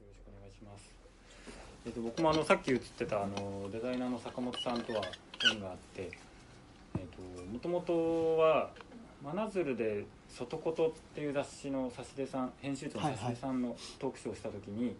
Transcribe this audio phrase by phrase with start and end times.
[0.00, 0.94] よろしくお願いします。
[1.84, 5.02] えっと僕もあのさっき映ってたあのデザイナーの坂本さんとは
[5.52, 6.10] 縁があって、
[6.96, 8.70] えっともともとは
[9.22, 14.94] 真鶴で外ことっていう雑誌の差出さん編集長の差出さんのトークショーをした時に、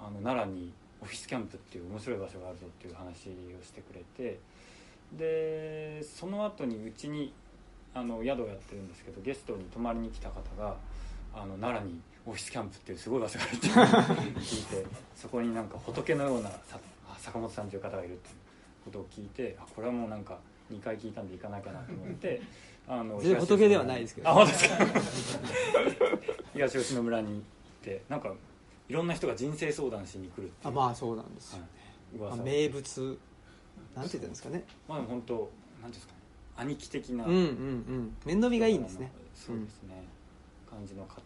[0.00, 0.72] あの奈良に
[1.02, 4.38] オフィスキャンプっていう面白い場所があるぞっていう話をしてくれて
[5.12, 7.34] でその後にうちに
[7.94, 10.76] あの宿をやってるんですけどゲストに泊まりに来た方が
[11.34, 16.78] あの奈良にオフィスキャンプっていうすごい場所があるって聞いてそこになんか仏のようなさ
[17.18, 18.34] 坂本さんという方がいるっていう
[18.84, 20.38] ことを聞いてあこれはもうなんか
[20.72, 22.42] 2回聞いたんで行かなきゃなと思って
[22.88, 24.76] あの全然仏ではないですけどあ本当ですか。
[26.52, 27.40] 東吉野村に行っ
[27.82, 28.32] てなんか
[28.88, 30.52] いろんな人が人生相談しに来るっていう。
[30.64, 31.62] あまあそうなんですよ、
[32.20, 32.30] はい。
[32.36, 33.18] まあ名物
[33.94, 34.64] なんて言ったんですかね。
[34.88, 35.50] まあ本当なんて
[35.82, 36.18] いうんですかね。
[36.56, 37.24] 兄貴的な。
[37.24, 38.16] うんうんうん。
[38.24, 39.10] 面倒見がいいんですね。
[39.34, 40.02] そうですね、
[40.68, 41.20] 感じの方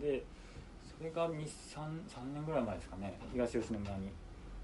[0.00, 0.37] でそ
[1.04, 1.46] れが2 3
[2.08, 3.18] 3年ぐらい前ですかね。
[3.32, 4.08] 東吉野村に、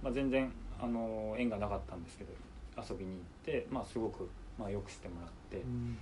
[0.02, 2.30] まあ、全然あの縁がなかったんですけど
[2.76, 5.98] 遊びに行って、まあ、すごく、まあ、よくしてもらって、うん。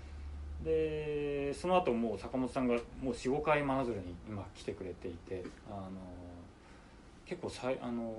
[0.64, 5.90] でその後もう坂本さんがもう45回真鶴に今来てくれていてあの
[7.26, 8.14] 結構さいあの、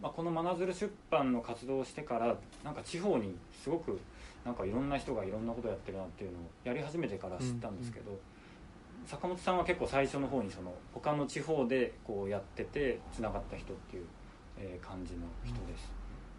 [0.00, 3.98] まあ、この真鶴出版の活動をしてからなんか地方にすごく
[4.44, 8.16] なんかいろんな人がいろんなことやってるなっていうのをやり始めてから知ったんですけど、
[9.06, 14.04] 坂本さんは結構最初の方にその他の地方でこうやっててつながった人っていう、
[14.58, 15.92] えー感じの人です。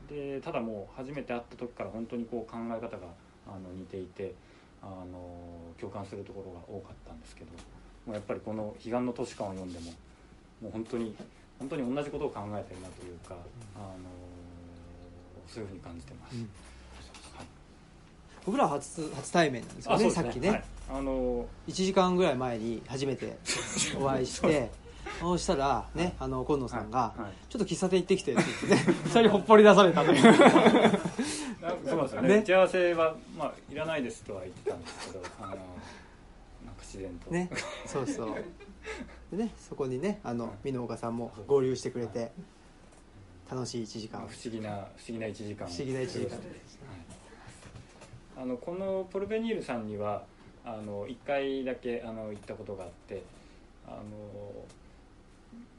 [0.10, 3.08] でただもう初めて会った時から本当にこう考え方が
[3.46, 4.34] あの似ていて
[4.82, 7.52] あの共感するところが多かったんですけど
[8.06, 9.92] もうやっぱりこの「彼岸の都市観」を読んでも
[10.62, 11.16] もう本当に
[11.60, 13.36] 本当に同じことを考えてるなというか、
[13.76, 13.98] あの
[15.48, 16.36] そういうふうに感じてます。
[16.36, 16.50] うん
[18.48, 20.64] 僕らは初初対面なんですよねあそうですさっきね、はい。
[20.90, 23.38] あの1時間ぐらい前に初めて
[24.00, 24.72] お会いして
[25.20, 27.22] そうしたらねあの今野さんが、はい。
[27.24, 27.32] はい。
[27.50, 28.96] ちょっと喫茶店行ってきて」って言ってね。
[29.12, 30.22] 2人ほっぽり出されたという。
[31.86, 32.28] そうですよね。
[32.30, 32.38] ね。
[32.38, 35.64] 打ち合わせは、まあ、いらないですとは言ってたんですけどあのなんか
[36.80, 37.50] 自然と、ね。
[37.86, 38.36] そうそう。
[39.36, 42.32] でねそこにねあの美濃岡さんも合流してくれて
[43.52, 44.22] 楽しい1時間。
[44.22, 45.68] まあ不思議な不思議な1時間。
[45.68, 46.30] を不思議な1時間。
[46.30, 46.67] はい
[48.40, 50.24] あのこのポルベニールさんには
[50.64, 53.24] あの1回だけあの行ったことがあって
[53.88, 53.98] あの、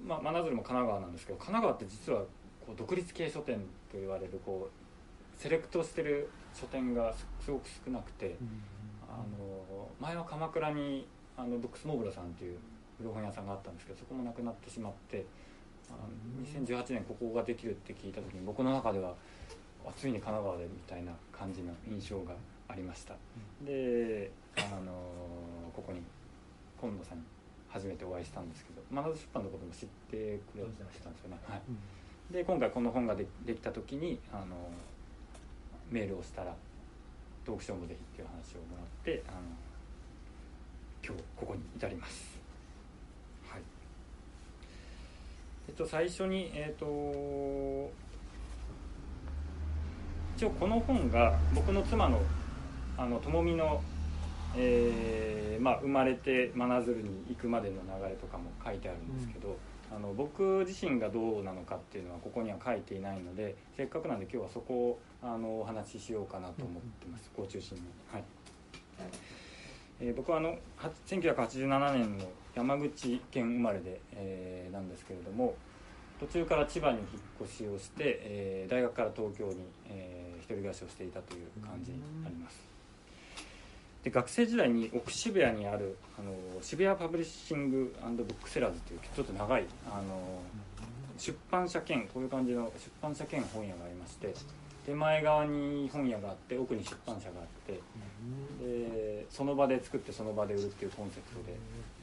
[0.04, 2.20] まあ、真鶴も神奈川なんですけど神奈川って実は
[2.66, 3.58] こう独立系書店
[3.92, 8.36] と言われるこうセレクトしてる書店がすすごく少なくて、
[9.08, 12.58] あの前は鎌倉にあのブックスモーブラさんっていう
[12.98, 15.24] 古本屋さんがあったんですけどそこもなくなってしまって
[15.88, 19.14] あの2018年ここができるって聞いた時に僕の中ではあ
[19.97, 22.34] ついに神奈川でみたいな感じの印象が
[22.69, 23.15] ありました、
[23.65, 24.93] であの
[25.75, 26.00] ここに
[26.81, 27.25] 今野さんに
[27.69, 34.56] 初めてお会いしたんですけど真夏出版のことも知ってくれてたんですよね、はい、で今回この本がでできた時にあの
[35.91, 36.54] メールをしたら
[37.44, 39.38] トークショーもぜひっていう話をもらってあの
[41.04, 42.38] 今日ここに至ります。
[43.48, 43.62] はい。
[45.69, 46.87] えっと最初にえっと
[50.38, 52.21] 一応この本が僕の妻の
[52.97, 53.82] あのともみの、
[54.56, 59.56] えーまあ、生まれて真鶴に行くまでの流れとかも書いてあるんですけど、
[59.93, 67.82] あの僕自身がどうなのかっていうのはここには書いていないのでせっかくなんで今日はそこをあのお話ししようかなと思ってます、ここを中心に。
[68.12, 68.25] はい。
[69.98, 75.56] えー僕はあのは1987年の山口県生まれで、えーなんですけれども
[76.21, 77.09] 途中から千葉に引っ
[77.44, 82.66] 越しをして、えー大学から東京に、え人暮らしをしていたという感じになります。
[84.03, 86.32] で学生時代に奥渋谷にあるあの
[86.62, 90.41] 渋谷パブリッシングブックセラーズというちょっと長いあの
[91.19, 94.32] 出版社兼こういう感じの出版社兼本屋がありまして
[94.86, 97.80] 手前側に本屋があって奥に出版社があって
[98.62, 101.56] でその場で作ってその場で売るっていうコンセプトで、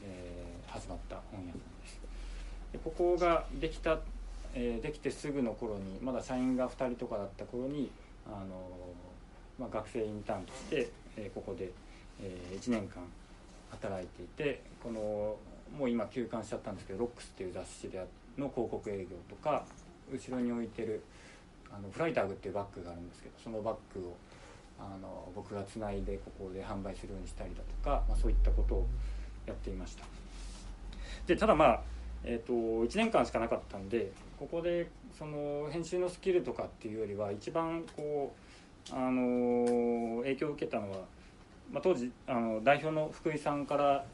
[0.04, 2.00] えー始まった本屋さんです。
[2.72, 3.98] でここができた、
[4.52, 7.90] えーできてすぐの頃にまだ社員が2人とかだった頃に
[8.30, 8.68] あの、
[9.58, 11.70] まあ、学生インターンとして、えここで、
[12.20, 13.02] え1年間
[13.70, 15.36] 働いていてこの
[15.76, 17.98] もう今休刊しちゃったんですけど「ロックスっていう雑誌で
[18.38, 19.64] の広告営業とか
[20.12, 21.02] 後ろに置いてる
[21.70, 24.16] あのフライターグっていうバッグがあるんですけどそのバッグを
[24.78, 28.86] あの僕がつないでここで販売するようにしたりだとか、まあ、そういったことを
[29.46, 30.04] やっていました。
[31.26, 31.82] でただまあ、
[32.24, 38.34] えー、と1年間しかなかったんでここでその編集のスキルとかっていうよりは一番こ
[38.90, 40.98] う、あの影響を受けたのは、
[41.72, 44.04] まあ、当時あの代表の福井さんから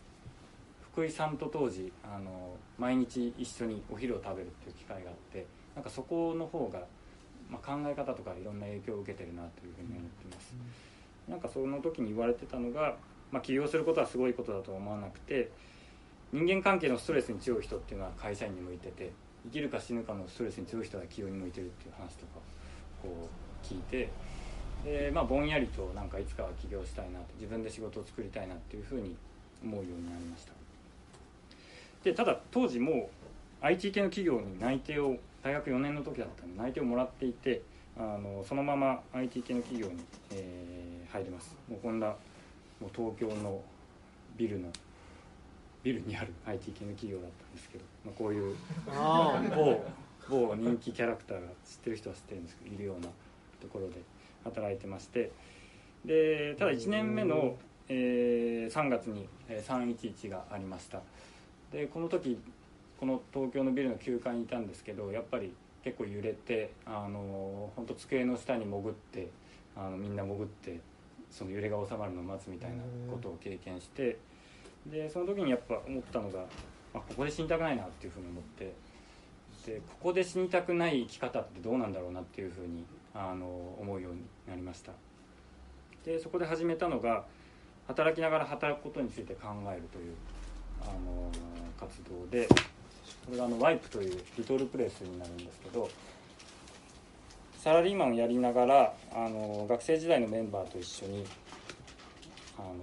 [0.93, 6.81] 福井さんと当時あの毎日一緒にお昼を食べるっていう機会があってなんかそこの方が、
[7.51, 10.55] まあ、考え方とかいろんな影響を受けてるなというふうに思ってます、
[11.29, 12.97] なんかその時に言われてたのが、
[13.31, 15.51] まあ、起業することはすごいことだとは思わなくて
[16.33, 19.13] 人間関係のストレスに強い人っていうのは会社員に向いてて
[19.45, 22.41] 生きるか死ぬかのストレスに強い人は起業に向いてるっていう話とか
[23.03, 24.11] こう聞いて
[24.85, 29.17] で、まあ、ぼんやりとなんかいつかは起業したいなと自分で仕事を作りたいなっていうふうに
[29.63, 30.53] 思うようになりました。
[32.05, 33.11] でただ当時も
[33.63, 37.63] う IT 系の企業に内定を大学4年の時だったんで内定をもらっていて
[37.97, 40.03] あのそのまま IT 系の企業に、
[40.33, 41.55] えー入ります。
[41.69, 42.07] もうこんな
[42.81, 43.61] もう東京の
[44.37, 44.69] ビルの
[45.83, 48.57] ビルにある IT 系の企業だったんですけど、まあ、こういう
[48.89, 49.85] あ某
[50.29, 53.09] 某人気キャラクターが知ってる人は知ってるんですけどいるような
[53.61, 53.95] ところで
[54.45, 55.31] 働いてまして
[56.05, 57.57] でただ1年目の、
[57.89, 61.01] えー3月にえー311がありました。
[61.73, 62.39] でこの時
[63.01, 65.53] この東京のビルの9階にいたんですけどやっぱり
[65.83, 69.29] 結構揺れてあの本当机の下に潜って
[69.77, 70.79] あのみんな潜って
[71.31, 72.77] その揺れが収まるのを待つみたいな
[73.11, 74.19] ことを経験して
[74.87, 76.47] でその時にやっぱ思ったのが、ま
[76.95, 78.75] あ、ここで死にたくないなっていうふうに思って
[79.67, 82.85] でここで死にたくない生き方ってどうなんだろうなっていうふうに
[83.15, 83.47] あの
[83.81, 84.93] 思うようになりました。
[86.05, 87.25] でそこで始めたのが
[87.87, 90.15] 働きながら働くことについて考えるという
[90.81, 91.31] あの
[91.79, 92.57] 活動でこ
[93.31, 95.89] れがあのワイプというリトルプレスになるんですけど
[97.59, 101.25] サラリーマンをやりながらあの学生時代のメンバーと一緒に
[102.59, 102.75] あの、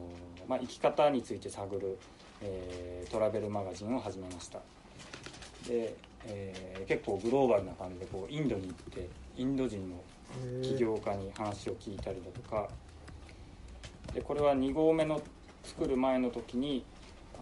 [0.50, 2.00] まあ、生き方について探る、
[2.42, 4.60] えートラベルマガジンを始めました。
[5.68, 5.94] で、
[6.26, 9.08] えー結構グローバルな感じでこうインドに行って
[9.38, 10.02] インド人の
[10.64, 12.68] 起業家に話を聞いたりだとか。
[14.14, 15.22] でこれは2号目の
[15.64, 16.84] 作る前の時に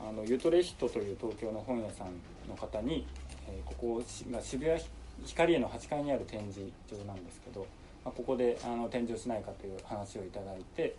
[0.05, 2.07] あのユトレヒトという東京の本屋さん
[2.49, 3.07] の方に、
[3.47, 4.81] えーここが渋谷
[5.25, 6.59] 光栄の8階にある展示
[6.91, 7.65] 場なんですけど、
[8.03, 10.97] まあ、ここであの展示をしないかという話をいただいて、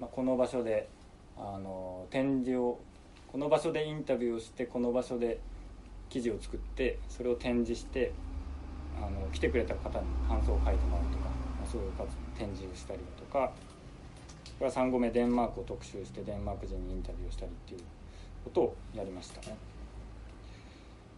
[0.00, 0.88] まあ、この場所で
[1.38, 2.78] あの展示を
[3.30, 5.38] この場所でインタビューをしてこの場所で
[6.08, 8.12] 記事を作ってそれを展示して
[8.96, 11.30] あの来てくれた方に感想を書いてもらうとか、ま
[11.66, 11.92] あ、そういう
[12.38, 13.52] 展示をしたりだとか
[14.58, 17.80] これは3合目デンマークを特集してデンマーク人にインタビューをしたりっていう
[18.44, 19.56] ことをやりましたね。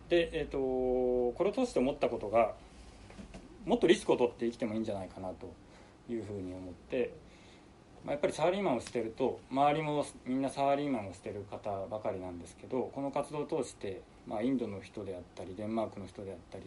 [0.09, 2.55] で、えー、とこれを通して思ったことが
[3.65, 5.53] もっとリスクを取って生きてもいいんじゃないかなと
[6.11, 7.13] いうふうに思って、
[8.05, 16.65] まあ、やっぱりサラリーマンをしてると周りもみんなサラリーマンをしてる方ばかりなんですけどこの活動を通して、まあ、インドの人であったりデンマークの人であったり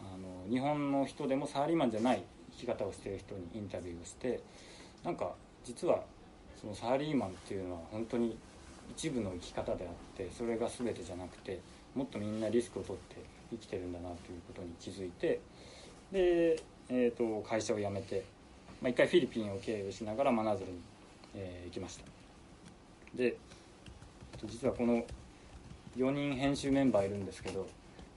[0.00, 2.22] あの日本の人でもサラリーマンじゃない
[2.52, 4.40] 生き方をしてる人にインタビューをして
[5.04, 5.32] なんか
[5.64, 6.00] 実は
[6.60, 8.36] そのサラリーマンっていうのは本当に
[8.90, 11.60] 一部の生き方であってそれが全てじゃなくて
[11.94, 15.40] もっとみんなリスクを取って生きてるんだなということに気づいて
[16.12, 16.56] で、
[16.88, 18.24] えー、と会社を辞めて、
[18.80, 20.78] まあ、一回フィリピンを経由しながら真鶴に、
[21.34, 22.04] えー行きました。
[23.14, 23.28] でえ
[24.36, 25.04] っと実はこの
[25.96, 27.66] 4人編集メンバーいるんですけど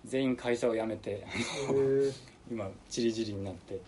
[0.06, 2.14] 全員会社を辞めてー。
[2.52, 3.80] 今チリチリになって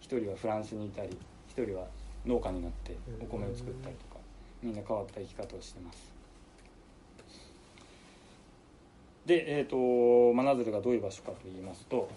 [0.00, 1.16] 一人はフランスにいたり
[1.48, 1.86] 一人は
[2.26, 4.20] 農家になってお米を作ったりとか
[4.62, 6.12] みんな変わった生き方をしてます。
[9.24, 12.08] で、えー、と真鶴がどういう場所かと言いますと,、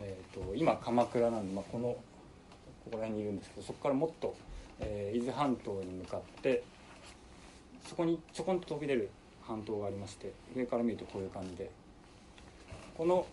[0.00, 1.96] えー、と今鎌倉なんで、まあ、この
[2.84, 4.34] ここら辺にいるんですけどそこからもっと、
[4.80, 6.62] えー伊豆半島に向かって
[7.88, 9.10] そこにちょこんと飛び出る
[9.42, 11.70] 半島がありまして上から見るとこういう感じで。
[12.96, 13.26] この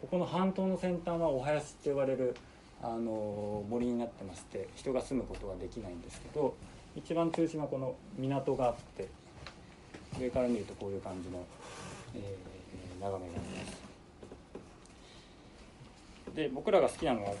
[0.00, 2.36] ここの半島の先端はお囃子って呼ばれる
[2.82, 6.54] あの森になってまして人が住むことはできないんですけど
[6.94, 9.08] 一番中心はこの港があって
[10.18, 11.44] 上から見るとこういう感じの、
[12.14, 12.56] えー
[12.98, 13.66] 眺めがありま
[16.32, 16.34] す。
[16.34, 17.34] で僕らが好きなのは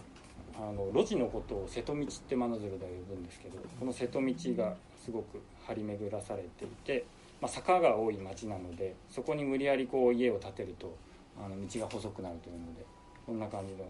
[0.58, 7.04] あの路地のことを瀬戸道って真鶴で呼ぶんですけどこの瀬戸道がすごく張り巡らされていて、
[7.40, 10.96] まあ、坂が多い町なのでそこに無理やりこう家を建てると
[11.38, 12.86] あの道が細くなるというので
[13.26, 13.86] こんな感じの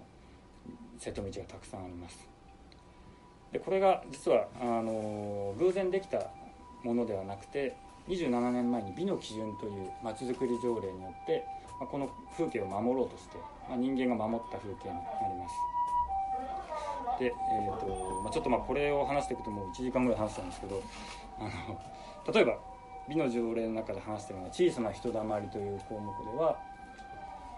[0.99, 2.29] 瀬戸道がたくさんあります。
[3.53, 6.27] でこれが実はあの偶然できた
[6.83, 7.77] ものではなくて
[8.09, 11.45] 27年前に美の基準というまちづくり条例によって、
[11.79, 13.37] まあ、この風景を守ろうとして、
[13.69, 15.76] まあ、人間が守った風景になります。
[17.19, 20.83] で、えーとまあ、ちょっとまあこれを話していくともう1時間ぐらい話したんですけど
[21.39, 22.59] あの例えば
[23.09, 26.59] 美の条例の中で話してるのは小さな人だまりという項目では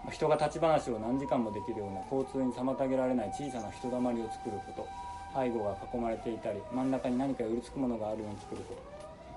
[0.05, 4.87] ま人が立ち話を何時間もできるような交通に妨げられない小さな人だまりを作ること
[5.33, 8.81] 背後が囲まれていたり真ん中に何か寄りつくものがあるように作ること、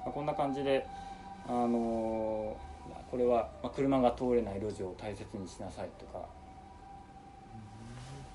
[0.05, 0.87] まあ、こんな感じで
[1.49, 2.57] あの
[3.11, 6.26] これは車が通れない路地を大切にしなさいとか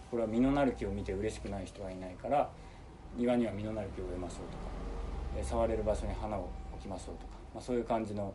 [0.10, 2.50] これは実のなる木を見て嬉しくない人はいないから
[3.16, 4.78] 庭には実のなる木を植えましょうとか
[5.38, 8.34] え触れる場所に花を置きましょうとか、まあ、そういう感じの、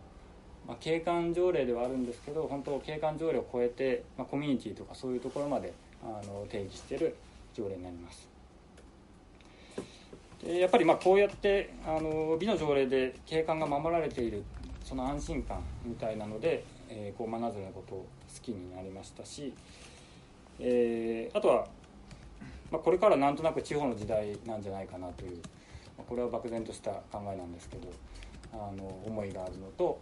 [0.67, 7.17] まあ、景観条例ではあるんですけど本当景観条例を超えて、まあ、コミュニティとかそういうところまであの定義している
[7.55, 8.29] 条例になります。
[10.45, 14.43] でやっぱりまあこうやってあの美の条例で景観が守られている
[14.85, 19.55] その安心感みたいなので、えーこう真鶴のことを好きになりましたし、
[20.59, 21.67] えーあとは、
[22.71, 25.37] まあ、これからなんとなく地方の時代なんじゃないかなという、
[25.97, 27.89] まあこれは漠然とした考えなんですけど
[28.53, 29.99] あの思いがあるのと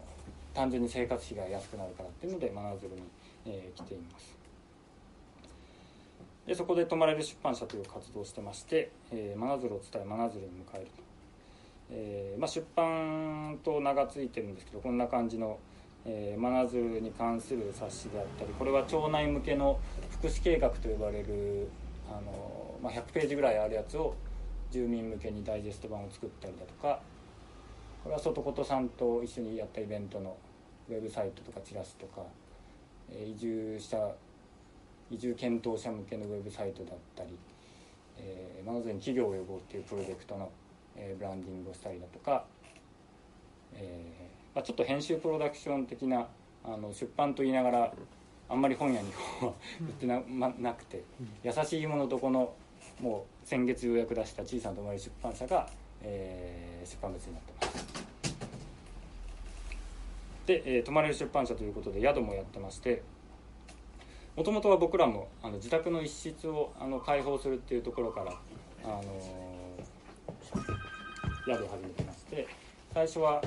[0.55, 3.03] 単純に生活費が安くなるからっていうので真鶴に、
[3.47, 4.37] えー来ています。
[6.47, 11.03] でそこで泊まれる出版社という活動をしてまして「えー真鶴を伝え真鶴に迎えると」
[11.93, 15.59] えーまあ、出版と名が付いてるんですけどこんな感じの、
[16.07, 19.79] えー、真鶴に関する冊子であったりこれは町内向けの
[20.11, 21.69] 福祉計画と呼ばれる
[22.09, 24.15] あの、まあ、100ページぐらいあるやつを
[24.71, 27.01] 住民向けにダイジェスト版を作ったりだとか
[28.03, 30.37] これは外琴さんと一緒にやったイベントの
[30.89, 32.23] ウェブサイトとかチラシとか、
[33.13, 34.11] え移住した
[35.11, 37.39] 移住検討者向けのウェブサイトだったり、
[38.17, 40.51] えー、真鶴に企業を呼ぼうっていうプロジェクトの、
[40.97, 42.45] えーブランディングをしたりだとか、
[43.75, 44.20] えー
[44.55, 46.27] まあ、ちょっと編集プロダクション的な
[46.65, 47.93] あの出版と言いながら
[48.49, 49.09] あんまり本屋に
[49.41, 51.03] は売ってな,、ま、なくて
[51.45, 52.53] 優しいものとこの
[53.01, 55.69] もう先月予約出した小さな泊まり出版社が、
[56.03, 57.87] えー出版物になってます。
[60.47, 63.03] で、えー泊まれる出版社ということで宿もやってまして
[64.35, 68.33] もともとは僕らもあの自宅の一室をあの開放するっていうところから、
[68.85, 69.51] あのー
[71.47, 72.49] 宿を始めてまして
[72.93, 73.43] 最初は、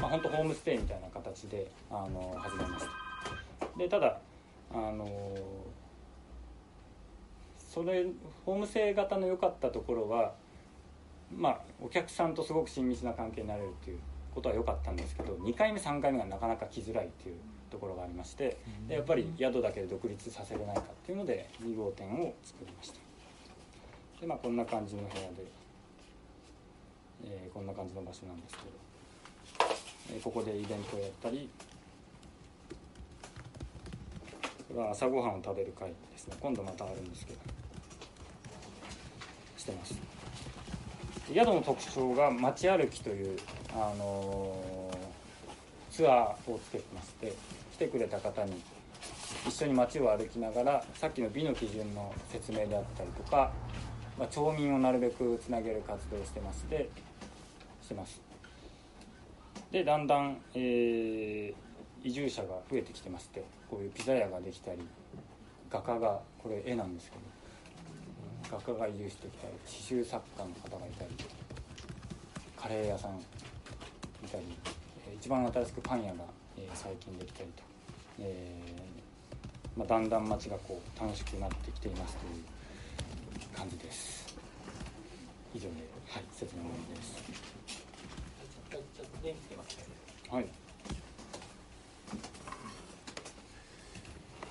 [0.00, 3.78] まあ、本当ホームステイみたいな形で、あの始めました。
[3.78, 4.18] でただ、
[4.72, 5.36] あの
[7.56, 8.06] それ
[8.44, 10.32] ホームステイ型の良かったところは
[11.34, 13.98] まあお客さんとすごく親密な関係になれるっていう
[14.34, 17.36] ことは良かったんですけど2回目3回目がなかなか来づらいっていう
[17.70, 18.56] ところがありまして
[18.88, 23.00] でやっぱり宿だけで独立させれないかっていうので2号店を作りました。
[24.20, 25.28] でまあこんな感じの部屋で、
[27.24, 28.70] えーこんな感じの場所なんですけど、
[30.22, 31.48] ここでイベントをやったり
[34.68, 36.36] これは朝ごはんを食べる会ですね。
[36.40, 37.38] 今度またあるんですけど。
[39.56, 39.98] してます。
[41.32, 43.38] 宿の特徴が街歩きという、
[43.74, 45.18] あのー
[45.98, 47.32] ツアーをつけてまして
[47.72, 48.52] 来てくれた方に
[49.48, 53.50] 一緒に街を歩きながらさっきの美の基準の説明であったりとか、
[54.16, 56.88] まあ、町民をなるべくつなげる活動をしてまして
[57.82, 58.27] してます。
[59.70, 61.68] でだんだん、えー
[62.04, 64.78] 移住者が増えてきてましてこういうピザ屋ができたり
[65.68, 71.10] 画家がこれ絵なんですけど画家が移住してきたり刺繍作家の方がいたり
[72.56, 74.44] カレー屋さんいたり
[75.16, 76.24] 一番新しくパン屋が、
[76.56, 77.62] えー最近できたりと、
[78.20, 82.40] えーまあ、だんだん街がこう楽しくなってきていますとい
[83.44, 84.36] う感じです。
[85.54, 85.68] 以上で、
[86.06, 87.57] はい、説明終わりです。
[89.18, 89.64] つけま
[90.36, 90.46] はい。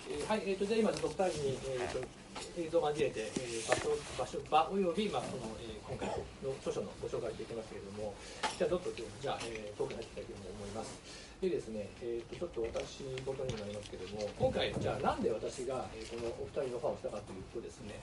[0.09, 2.16] えーはい、えー、とじゃあ今ちょっとお二人に、えーと
[2.57, 6.09] 映像を交えて、えー場所場所場および、まあそのえー今回
[6.43, 8.13] の著書のご紹介していきますけれども
[8.57, 10.91] じゃあちょっとじゃあ、えー、トークに入っていきたいと思います。
[11.37, 17.93] でですね、えー、とちょっと私事になりますけれども今回じゃあなんで私が、えーこのお二人のファンをしたかというとですね、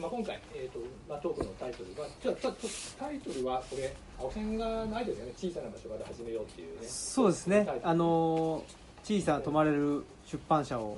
[0.00, 2.66] まあ、今回、えーとまあ、トークのタイトルがじゃあちょっと
[2.98, 5.32] タイトルはこれ青線がないですよね。
[5.36, 6.86] 小さな場所から始めようっていうね。
[6.88, 7.68] そうですね。
[7.84, 8.64] あの
[9.04, 10.96] 小さな泊まれる出版社を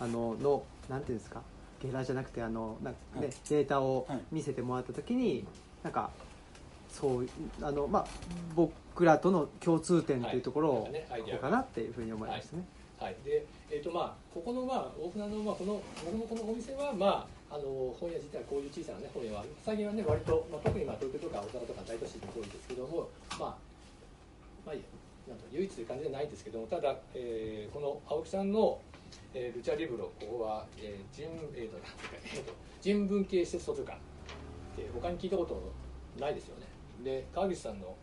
[0.00, 1.42] あののなんていうんですか？
[1.82, 3.34] ゲラじゃなくてあのなんかね、はい。
[3.48, 5.44] データをはい見せてもらった時に
[5.82, 6.10] なんか
[6.88, 7.28] そう
[7.60, 8.06] あのまあ
[8.54, 10.92] 僕らとの共通点というところを、はい。
[10.92, 12.64] ねここかなっていうふうに思いましたね、
[12.98, 23.56] はい、で、えーとまあ、ここの、まあ、大船の、まあ、この僕のこのお店は、まあ、あの本屋自体こういう小さな、ね、本屋は最近はね割と、まあ、特に、まあ、東京とか大阪とか大都市に多いですけども、まあ
[24.64, 24.86] まあ、いいや。
[25.28, 28.78] なんと唯一という感じじゃないですけどもただ、えーこの青木さんの、
[29.34, 33.98] えールチャリブロここは、えー人えーとなんていうかえーと人文系施設図書館っ
[34.76, 35.60] て他に聞いたこと
[36.20, 36.66] ないですよね。
[37.02, 37.94] で川口さんの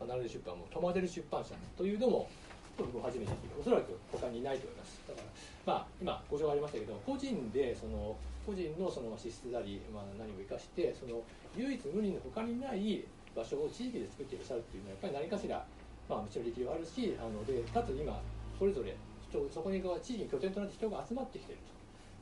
[0.00, 2.28] アナル出版もトマデル出版社というのも
[2.76, 5.00] 僕も初めて聞いておそらく他にいないと思います。
[5.08, 5.26] だから
[5.66, 11.22] まあ今ご紹介ありましたけど個人でその個人のその資質なり、まあ、何を生かしてその
[11.56, 15.64] 唯一無二の他にない場所を地域で作っていらっしゃるっていうのはやっぱり何かしら
[16.08, 18.20] まあ、もちろん力量あるしあのでかつ今
[18.58, 18.94] それぞれ
[19.40, 21.74] 人そこに地域に拠点となって人が集まってきてると。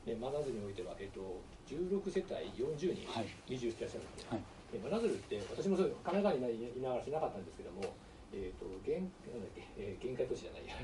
[0.09, 3.55] で真鶴においては、えっと、16世帯40人はい。
[3.55, 4.41] 移住してらっしゃるんですね、はい。
[4.73, 7.95] で真鶴って私もそう神奈川にいながらしなかったんですけども、
[8.33, 10.75] えっと限なんだっけ、えー限界都市じゃないや。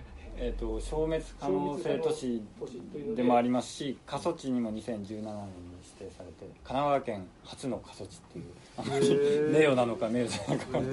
[0.41, 2.41] えー、と消滅可能性都市
[3.13, 5.23] でもありますし過疎地にも2017年に
[5.99, 8.45] 指定されて神奈川県初の過疎地っていう
[8.77, 9.17] あまり
[9.51, 10.85] 名誉なのか名誉じゃないかへえ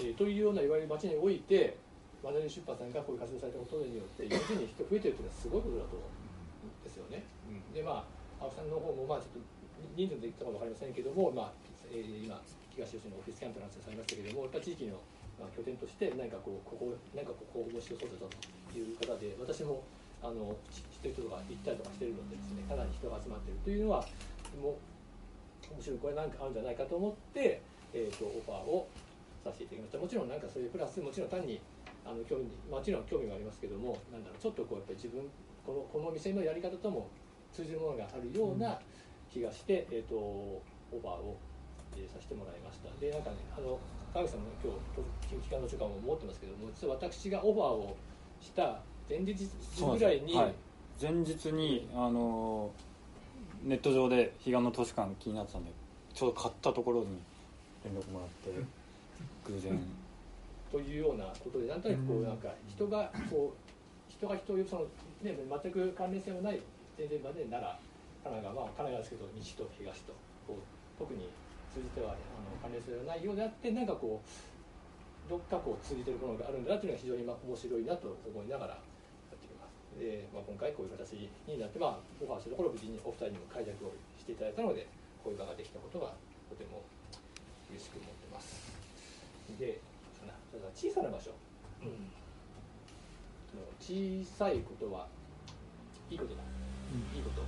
[0.00, 1.76] えーというようないわゆる町において
[2.22, 7.26] 真鶴出版さんがこういう活動されたことによって40人人増えてるっていうのはすごいことだと思うんですよね。
[7.74, 9.52] でまあ青木さんの方もまあちょっと
[9.98, 11.52] 人数で言ったか分かりませんけども、まあ
[11.90, 12.38] えー今
[12.72, 14.96] 東吉野のオフィスキャンプの話をされましたけれどもやっぱり地域の
[15.36, 18.32] まあ拠点として何かこうここなんかここ面白そうだと
[18.72, 19.84] いう方で私も
[20.24, 24.00] あの知ってる人とか行ったりとかしてるのでですねかなり人が集まってるというのは
[24.56, 27.60] もう面白いこれなんかあるんじゃないかと思って、
[27.92, 28.88] えー、とオファーを
[29.44, 31.60] させていただきましたもちろんなんかそういうプラスもちろん単に
[32.04, 35.22] あの興味もちろん興味がありますけどもなんだろうちょっとこうやっぱり自分
[35.64, 37.08] このこの店のやり方とも
[37.52, 38.78] 通じるものがあるような
[39.32, 41.36] 気がして、えー、とオファーを、
[41.96, 42.88] えーさせてもらいました。
[42.98, 43.78] でなんかねあの
[44.12, 47.96] 川口さんも今日近畿間の中間も持ってますけども実は私がオファーを
[48.40, 50.54] した前日ぐらいに、はい、
[51.00, 52.70] 前日にあの
[53.62, 55.70] ネット上で彼岸の図書館気になってたんで
[56.12, 57.06] ちょうど買ったところに
[57.84, 58.50] 連絡もらって
[59.52, 59.80] 偶然
[60.72, 64.82] というようなことでなんとなくこうなんか人がこう人が人をその、
[65.20, 66.60] ね、全く関連性のない
[66.96, 67.76] 全然までなら
[68.24, 70.16] 神奈川は神奈川ですけど西と東と
[70.48, 70.64] こう
[70.96, 71.28] 特に
[71.68, 84.88] 通じてはあの関連性がないようであってなんかこうどっかこう通じてるものがあるんだなというのが非常にまあ面白いなと思いながらやっていますで、まあ、今回こういう形になって、まあ、オファーしたところ無事にお二人にも解約をしていただいたので
[85.20, 86.16] こういう場ができたことが
[86.48, 86.80] とても
[87.68, 88.72] 嬉しく思ってます
[89.58, 89.80] で
[90.52, 91.30] かなただ小さな場所、
[93.80, 95.06] 小さいことは
[96.10, 96.40] いいことだ、
[97.14, 97.42] いいこと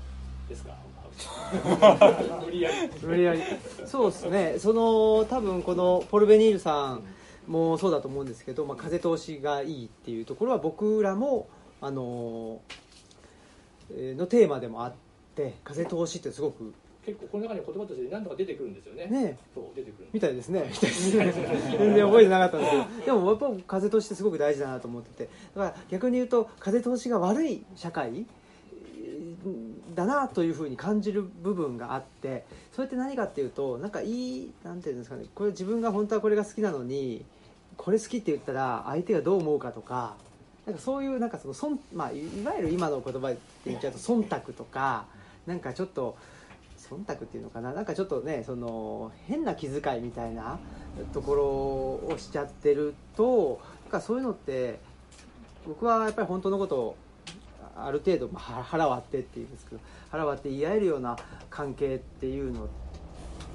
[0.49, 0.75] ですか？
[2.45, 2.91] 無理やり。
[3.07, 3.41] 無理やり。
[3.87, 4.57] そうですね。
[4.59, 7.03] その多分このポルベニールさん
[7.47, 11.47] もそうだと思うんですけど、まあ、風通しがいいっていうところは僕らも
[11.81, 12.61] あの
[13.93, 14.93] えーのテーマでもあっ
[15.37, 16.73] て風通しってすごく
[17.05, 19.07] 結構この中に言葉として何度か出てくるんですよね。
[19.07, 20.71] ねそう出てくるみたいですね。
[20.73, 23.19] 全然覚えてなかったんですけど。
[23.19, 25.31] でもやっぱ風通しってすごく大事だなと思ってて。
[25.55, 28.27] だから逆に言うと風通しが悪い社会
[29.05, 35.27] えーだなというふうに感じる部分があってそれって何かっていうとなんかいいなんていうんですかね。
[35.35, 37.25] これ自分が本当はこれが好きなのに
[37.77, 40.17] これ好きって言ったら相手がどう思うかとか
[40.67, 45.05] なんかそういうなんかそのそん、まあ、いいわゆる今の言葉で言っちゃうと忖度とか
[45.47, 46.17] なんかちょっと
[46.91, 47.73] 忖度っていうのかな？
[47.73, 50.59] なんかちょっとねその変な気遣いみたいな
[51.13, 54.79] ところをしちゃってるとなんかそういうのって
[55.67, 56.97] 僕はやっぱり本当のことを
[57.77, 61.17] ある程度まあ腹割ってっていうんですけど腹割って言い合えるような
[61.51, 62.69] 関係っていうの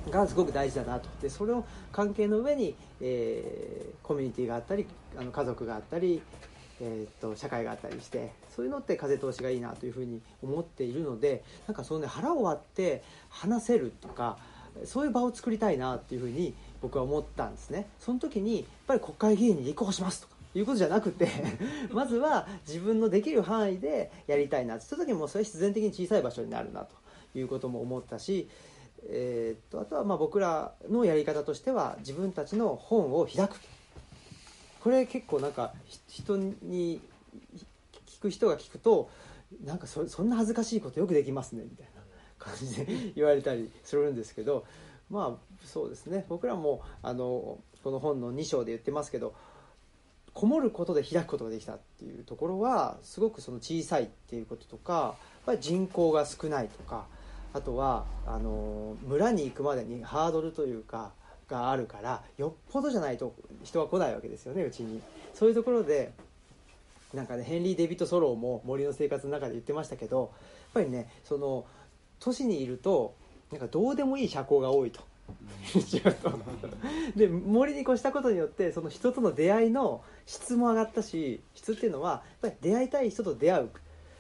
[0.09, 1.07] がすごく大事だなと。
[1.21, 6.19] でそれを関係の上に、えーコミュニティがあったりあの家族があったり、
[6.81, 14.37] えーっと社会があったりしてそういうのって風通しがいいなというふうに思っているのでなんかその、ね、腹を割って話せるとか
[14.85, 17.87] そういう場を作りたいなっていうふうに僕は思ったんですね。
[17.99, 21.27] その時にやっぱり国会議員に立候補しますとかいうことじゃなくて
[21.91, 26.95] まずは自分のできる範囲でやりたいなそういう時もそれは必然的に小さい場所になるなと
[27.37, 28.49] いうことも思ったし、
[29.07, 33.59] えーっとあとはまあ僕らのやり方としては自分たちの本を開く
[34.83, 35.73] これ結構なんか
[36.07, 37.01] 人に
[38.07, 39.09] 聞く人が聞くと
[39.63, 42.01] なんかそそんな恥ずかしいことよくできますねみたいな
[42.37, 44.65] 感じで言われたりするんですけど
[45.09, 46.25] まあそうですね。
[46.29, 49.33] 僕らもあのこの本の2章で言ってますけど
[50.33, 55.15] こもることで開くことができたっていうところはすごくその小さいっていうこととかやっ
[55.45, 57.07] ぱり人口が少ないとか
[57.53, 61.11] あとはあの村に行くまでにハードルというか
[61.49, 63.33] があるからよっぽどじゃないと
[63.63, 65.01] 人は来ないわけですよねうちに。
[65.33, 66.11] そういうところで
[67.13, 70.29] なんかねヘンリー・デビッド・ソローも森の生活の中で言ってましたけどやっ
[70.73, 71.65] ぱりねその
[72.19, 73.15] 都市にいると
[73.51, 75.01] なんかどうでもいい社交が多いと。
[77.15, 83.69] で森に越したことによってその人との出会いの質も上がったし質っていうのはやっぱり出会いたい人と出会う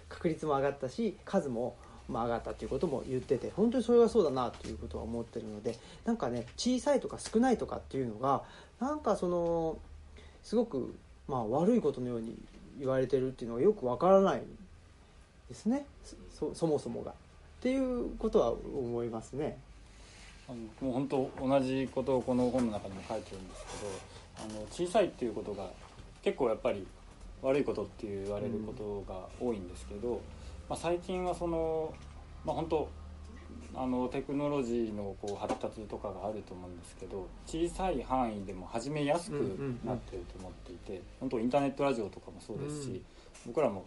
[0.07, 1.75] 確率も上がったし数も
[2.09, 8.41] まあ上がったということも言ってて本当にそれはそうだなということは思ってるのでなんかね小さいとか少ないとかっていうのが
[8.79, 9.77] なんかその
[10.43, 10.95] すごく
[11.27, 12.35] まあ悪いことのように
[12.79, 14.41] 言われてるっていうのがよくわからない
[15.49, 15.85] ですね
[16.53, 17.11] そもそもが。
[17.11, 17.13] っ
[17.61, 19.57] ていうことは思いますね。
[20.47, 20.57] あの
[20.89, 23.65] もう本当同じことをこの本の中でも書いてるんです
[24.37, 25.67] けどあの小さいっていうことが
[26.23, 26.87] 結構やっぱり
[27.41, 30.21] 悪いことって言われることが多いんですけど、
[30.69, 31.93] まあ、最近はその、
[32.45, 32.89] まあ、本当
[33.75, 39.33] あのテクノロジーのこう発達とかがあると思うんですけど小さい範囲でも始めやすく
[39.83, 43.01] なってると思っていて、本当インターネットラジオとかもそうですし、
[43.45, 43.85] 僕らも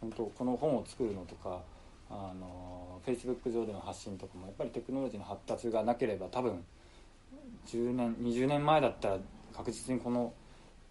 [0.00, 1.60] 本当この本を作るのとか
[2.10, 6.64] あの Facebook 上での発信とかもやっぱりテクノロジーの発達がなければ多分
[7.66, 9.18] 10年20年前だったら
[9.54, 10.32] 確実にこの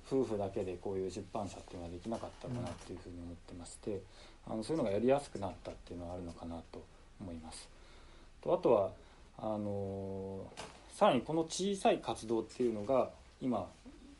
[0.05, 4.01] 夫婦だけでこういう出版社っていうのはできなかったかなっていうふうに思ってまして
[4.47, 6.83] あのそういうのがやりやすくなったっていうのはあるのかなと
[7.21, 7.69] 思います。
[8.41, 8.91] とあとは
[9.37, 10.45] あの
[10.93, 13.09] さらにこの小さい活動っていうのが
[13.41, 13.67] 今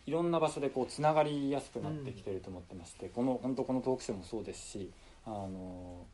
[0.06, 4.90] いろんな場所でこうつながりやすくなってきてると思ってまして、うん、この本当このトークショーもそうですし
[5.26, 6.06] あの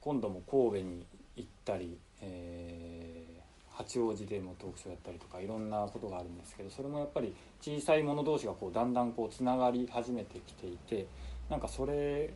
[0.00, 11.06] 今度も神戸に行ったり、えー、八王子でもトークショーやったりとかいろんなことがあるんですけどそれもやっぱり小さい者同士がこうだんだんこうつながり始めてきていて
[11.50, 12.30] なんかそれ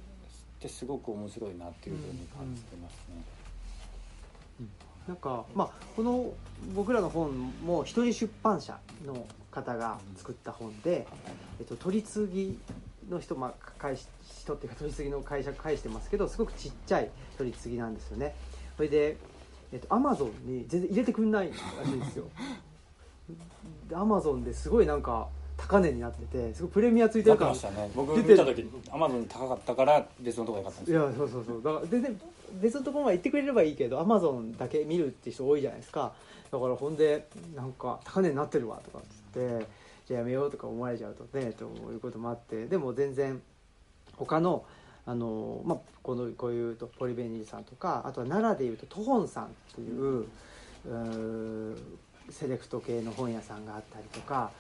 [0.65, 3.23] ってすごく面白いなっていうふうに感じてますね。
[4.61, 4.71] うんうん。
[5.07, 6.33] なんかまあこの
[6.75, 11.07] 僕らの本も一人出版社の方が作った本で、
[11.61, 12.59] えっと、取り次ぎ
[13.11, 14.07] の人、まあ、返し
[14.41, 18.35] 人っていうか取り次ぎの会社返してますけどすごくちっちゃい取り次ぎなんですよね。
[18.77, 19.19] それで、
[19.73, 22.25] えっと、アマゾンに全然入れてくんないらしいんですよ。
[23.93, 31.63] アマゾンですごいなんか高値になっててすごいプレミアついてるから、ね、僕見た時アマゾン高かったから別のところで買ったんですいやそうそうそう。
[31.63, 32.21] だから全然
[32.61, 36.13] 別のところまで行ってくれればいいけどアマゾンだけ見るって人多いじゃないですか。
[36.51, 39.67] だからほんでなんか高値になってるわとかっつって
[40.07, 43.41] じゃあやめようとか思われちゃうとねということもあってでも全然
[44.17, 44.65] 他の
[45.07, 50.27] あの、まあ、このこういうとポリベニーさんとかあとは奈良でいうとトホンさんっていう
[50.87, 51.77] う
[52.31, 54.51] セレクト系の本屋さんがあったりとか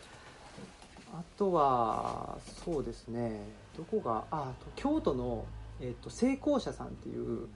[1.14, 3.40] あとはそうですね。
[3.76, 5.44] どこがあと京都の、
[5.80, 7.48] えっと、成功者さんっていう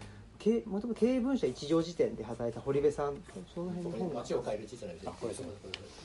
[0.67, 3.17] もともと経営分社一条辞典で働いた堀部さん。
[3.53, 3.99] その辺の。
[3.99, 5.47] 本街を変える小さなあこれですね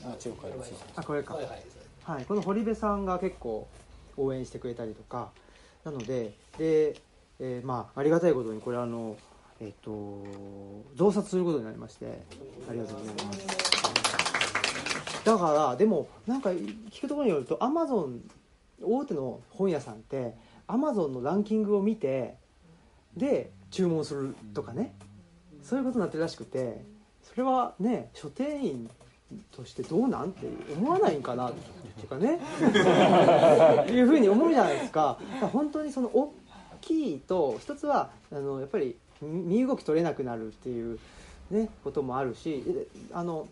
[0.04, 1.46] 街を変える小さなあこれか、はい、
[2.04, 3.68] はい、この堀部さんが結構
[4.16, 5.30] 応援してくれたりとか
[5.84, 6.96] なのでで、
[7.38, 9.16] えー、まあありがたいことにこれあの
[9.60, 10.24] えっ、と
[10.96, 12.06] 増刷することになりまして
[12.68, 13.83] ありがとうございます
[15.24, 18.20] だからでもなんか聞くところによるとアマゾン
[18.82, 20.34] 大手の本屋さんって
[20.66, 22.34] アマゾンのランキングを見て
[23.16, 24.94] で注文するとかね。
[25.62, 26.84] そういうことになってるらしくて
[27.22, 28.90] それはね書店員
[29.50, 32.38] としてどうなんて思わないんかなっていうかね。
[33.90, 35.18] いうふうに思うじゃないですか。
[35.52, 36.34] 本当にその大
[36.82, 40.98] きいと一つはあのやっぱり身動き取れなくなるっていう、
[41.50, 42.62] ね、こともあるし
[43.12, 43.48] あの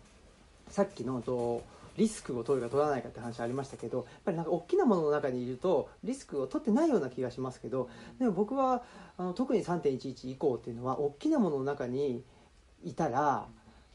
[0.73, 1.61] さっきのと
[1.97, 8.81] リスクを取るか取らないかって話ありましたけどやっぱりなんか大きなものの中にいるとリスクを取ってないような気がしますけどでも僕は
[9.19, 12.23] あの特に3.11以降っていうのは大きなものの中に
[12.83, 13.45] いたら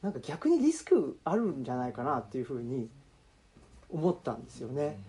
[0.02, 2.88] なんか逆にリスクあるんじゃないかなっていうふうに
[3.90, 5.00] 思ったんですよね。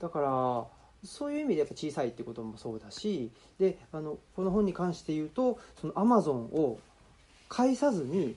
[0.00, 0.64] だから
[1.04, 6.78] そういう意味でやっぱ小さいってこともそうだしであのこの本に関して言うとそのアマゾンを
[7.48, 8.36] 介さずに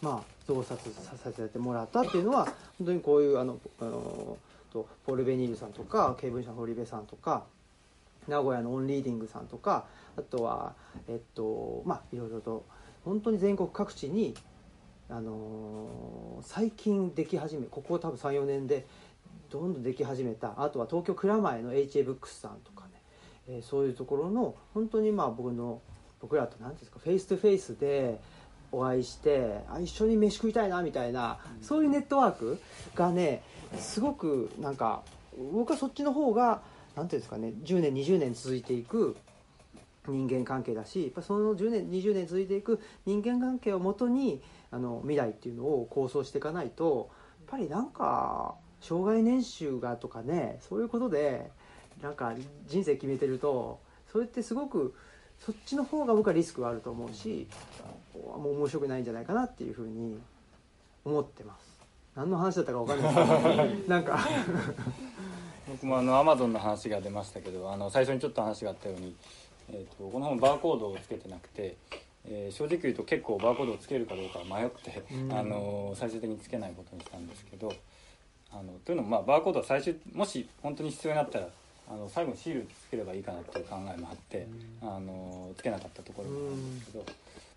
[0.00, 2.46] まあ増刷させてもらったっていうのは
[2.78, 4.38] 本当にこういうあのあの
[4.72, 7.44] とポール・ベニールさんとか経文社の堀部さんとか
[8.26, 9.84] 名古屋のオンリーディングさんとか
[10.16, 10.72] あとは
[11.06, 12.64] えっとまあいろいろと
[13.04, 14.34] 本当に全国各地に
[15.10, 18.86] あのー、最近でき始めここ多分34年で
[19.50, 22.90] どんどんでき始めたあとは東京蔵前の HA ブックスさんとかね、
[23.48, 25.80] えー、そういうところの本当にまあ僕の
[26.20, 28.20] 僕らと何ていうんですかフェイス2フェイスで
[28.72, 32.60] お会いしてあ一緒に飯食いたいなみたいな、うん、そういうネットワーク
[32.94, 33.42] がね
[33.78, 35.02] すごくなんか
[35.52, 36.60] 僕はそっちの方が
[36.96, 39.16] 何ていうんですかね10年20年続いていく
[40.06, 47.10] 人間関係だしやっぱその10年20年続いていく人間関係をもとにあの未来っていうのを構想していかないと
[47.48, 51.50] やっぱりなんか障害年収がとかねそういうことで
[52.02, 52.34] なんか
[52.66, 54.94] 人生決めてるとそれってすごく
[55.38, 57.48] そっちの方が僕はリスクがあると思うし
[58.26, 60.18] もう面白くないんじゃないかなっていうふうに
[61.04, 61.78] 思ってます。
[62.16, 63.68] 何の話だったか分かんない。
[63.68, 64.18] ですけどなんか。
[65.68, 69.14] 僕もあのアマゾンの話が出ましたけどあの最初にちょっと話があったように、
[69.70, 71.76] えーと、この本バーコードをつけてなくて、
[72.26, 77.72] えー、正直言うと結構バーコードをつけるかどうか迷って、あの最終的につけないことにしたんですけど
[78.50, 81.48] あのというのも、まあ、バーコードは最終もし本当に必要になったら
[81.90, 84.46] あの最後にシールつければいいかなっていう考えもあって、
[84.80, 87.04] あのつけなかったところなんですけど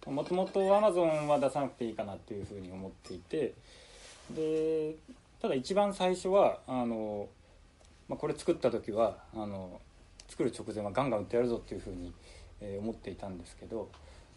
[0.07, 3.53] もともとアマゾンは出さなくていいかなっていうふうに思っていて
[4.35, 4.95] で
[5.41, 7.27] ただ一番最初はあの、
[8.07, 9.79] まあ、これ作った時はあの
[10.27, 12.13] 作る直前はガンガン売ってやるぞっていうふうに、
[12.61, 13.89] え思っていたんですけど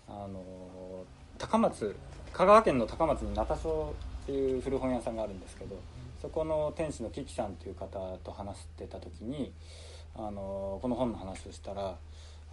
[0.09, 1.05] あの
[1.39, 1.95] 高松
[2.33, 5.77] 香川県の高松に中庄っていう古本屋さんがあるんですけど
[6.21, 9.53] そこの店主のキキさんっていう方と話してた時に
[10.17, 11.97] あのこの本の話をしたら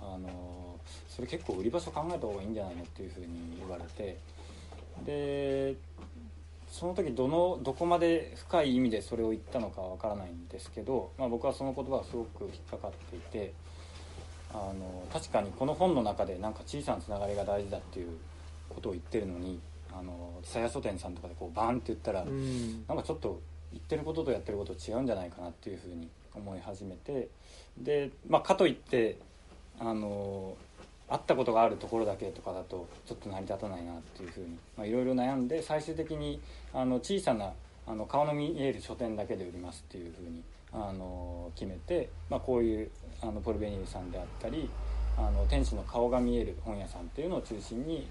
[0.01, 3.27] あのそれ結構売り場所考えた方がいいんじゃないのっていうふうに
[3.59, 4.17] 言われて。
[5.05, 5.75] で
[6.69, 13.53] その時どのどこまで深い意味でそれを言ったのかわからないんですけど、まあ、僕はその言葉がすごく引っかかっていて
[14.53, 18.17] あの確かにこの本の中でなんか小さなつながりが大事だっていう
[18.69, 19.59] ことを言ってるのに
[19.91, 22.85] あの書店さんとかでこうバンって言ったら、うん。
[22.87, 23.41] なんかちょっと
[23.73, 27.27] 言ってることとやってること違うんじゃないかなっていうふうに思い始めて
[27.77, 29.17] で、まあ、かといって
[29.79, 30.55] あの
[31.09, 36.39] 会ったことがあるところだけとかだとちょっと成り立たないなっていうふうにまあいろいろ悩んで最終的に
[36.73, 37.51] あの小さな
[37.87, 42.89] あの顔の見える書店だけで売りますっていうふうにあの決めて、まあ、こういう
[43.21, 44.69] あのポルベニールさんであったり
[45.17, 48.07] あの店主の顔が見える本屋さんっていうのを中心に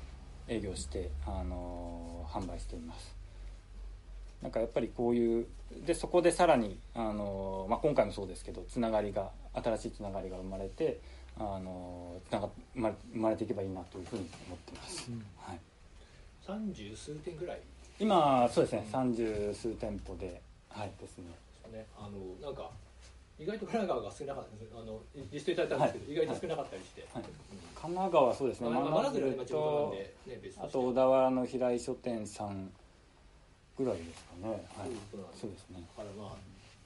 [0.48, 3.16] 営業してあの販売しています。
[4.42, 5.46] なんかやっぱりこういう
[5.86, 11.00] でそこでさらにあの、まあ、今回もそうですけどつながりが新しいつながりが生まれて
[11.38, 15.24] あのつなが生まれ生まれていけばいいなというふうに思ってます、うん。
[15.38, 15.58] はい、
[16.46, 17.60] 三十数点ぐらい？
[17.98, 18.88] で今そうですね。
[18.90, 21.24] 三十数店舗ではいですね。
[21.72, 21.86] ね。
[21.98, 22.70] あのなんか
[23.38, 24.72] 意外と神奈川が少なかったです。
[24.74, 25.00] あの
[25.32, 26.12] リストいただいたんですけど、はい。
[26.12, 27.22] 意外と少なかったりして、はい。
[27.22, 27.30] うん。
[27.74, 28.68] 神奈川そうですね。
[28.68, 32.70] まあ、真鶴は今ま地元なんで、ね、別あと小田原の平井書店さん
[33.78, 34.90] ぐらいですかねはい
[35.40, 36.36] そうですねだからまあ、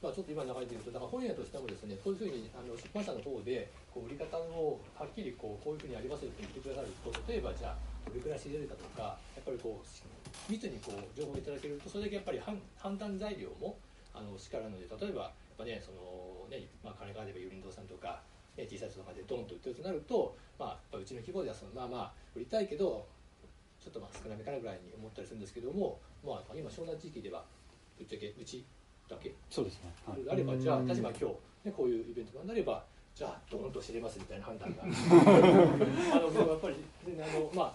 [0.04, 13.80] まあ、ちょっと今流れてるとだから本屋としてもですねそういうふうにあの出版社の方でこう売り方をはっきりこうこういうふうにありますよって言ってくださると例えばじゃあどれくらい仕入れるかとかやっぱりこう密にこう情報をいただけるとそれだけやっぱり判判断材料も
[14.12, 18.20] あのしかるので例えばやっぱねそのね、まあ、金川で言えば有林堂さんとか、
[18.60, 23.08] ね、小さい人とかでドンと売ってるとなると、まあ、うちの規模ではそのまあまあ売りたいけど
[23.80, 27.48] ちょっとまあ少なめかなぐらいに思ったりするんですけども、まあ、今湘南地域では
[27.96, 28.68] ぶっちゃけうち
[29.08, 29.32] だけ。
[29.50, 29.92] そうですね。
[30.06, 30.30] はい。
[30.30, 31.24] あればじゃあうん例えば今日、
[31.68, 34.82] ね、こういうイベントがなればじゃあドーンと知れますみたいな判断が。
[34.84, 36.76] あのやっぱり
[37.20, 37.74] あのまあ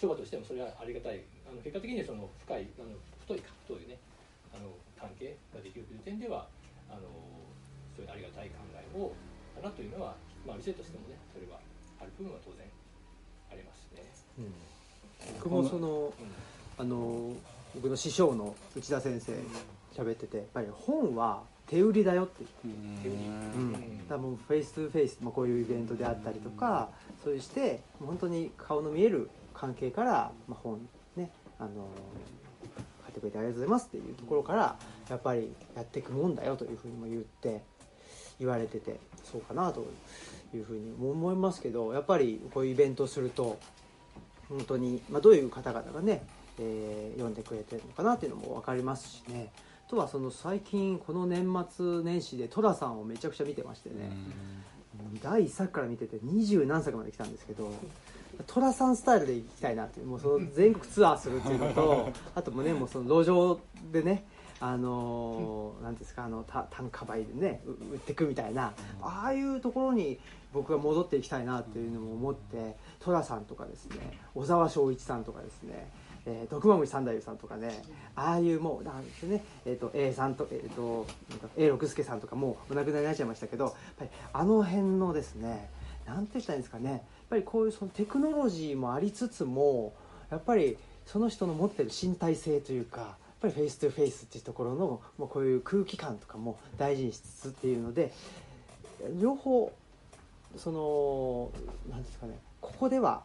[0.00, 1.20] 商売としてもそれはありがたい。
[1.48, 3.98] あの結果的にその深いあの太いか太いね
[4.54, 6.48] あの関係ができるという点では
[6.88, 7.00] あの
[7.96, 9.12] そういうありがたい考えを
[9.56, 11.60] だなというのはまあ店としてもねそれは
[12.00, 12.66] ある部分は当然
[13.50, 14.02] ありますね。
[14.38, 14.52] うん。
[15.34, 16.12] 僕もその
[16.78, 17.34] あの
[17.74, 19.32] 僕の師匠の内田先生
[19.94, 23.68] 喋っててやっぱり本は手売りだよって言ってううん。
[23.70, 26.90] ん、だからもうフェイス2フェイス、まあ、こういうイベントであったりとか
[27.24, 30.80] そういうして本当に顔の見える関係から、まあ、本
[31.16, 31.70] ねあの
[33.02, 34.76] 買ってくれてありがとうございますっていうところから
[35.08, 37.62] やっぱりやっていくもんだよというふうにも言って
[38.38, 39.86] 言われててそうかなと
[40.54, 43.58] いうふうにも思いますけどやっぱりこういうイベントをすると
[44.48, 46.22] 本当に、まあ、どういう方々がね、
[46.58, 49.52] えー読んでくれてるのかなっていうのも分かりますしね。
[49.54, 54.10] あとはその最近この年末年始で寅さんをめちゃくちゃ見てましてね、
[55.22, 57.70] 第1作から見てて二十何作まで来たんですけど
[58.48, 63.60] 寅さんスタイルで行きたいなっていうもうその全国ツアーするっていうのと あともねもうその路上
[63.92, 64.24] でね
[64.60, 70.18] あのーなんですかあのた単価売でねう売ってくみたいなああいうところに
[70.54, 75.90] 僕は戻っていきたいなっていうのも思って寅さんとかですね小沢昭一さんとかですね
[76.26, 77.82] えー、毒まむ三太夫さんとかね
[78.14, 85.68] ああいうもうなんですね、えー、と A さんと,、えー、となんか A 六輔さんとかもうお亡くなりになっちゃいましたけどやっぱりあの辺のですね
[86.06, 86.90] なんて言ったらいいんですかね。
[86.90, 89.94] やっぱりこういうそのテクノロジーもありつつも
[90.30, 93.08] やっぱりその人の持ってる身体性というかやっ
[93.40, 98.12] ぱり face to face っていうところのもうこういう空気感とかも大事にしつつっていうので
[99.20, 99.72] 両方
[100.56, 101.50] その
[101.90, 103.22] なんですかねここでは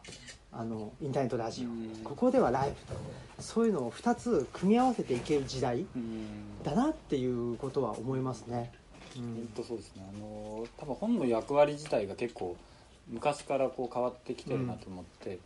[0.58, 1.68] あのインターネットラジオ。
[1.68, 2.00] うん。
[2.02, 3.00] ここではライブと。
[3.40, 6.62] そういうのを2つ組み合わせていける時代うん。
[6.64, 8.72] だなっていうことは思いますね。
[9.14, 10.02] う本ん当そうですね。
[10.12, 12.56] あの多分本の役割自体が結構
[13.08, 15.38] 昔からこう変わってきてるなと思って、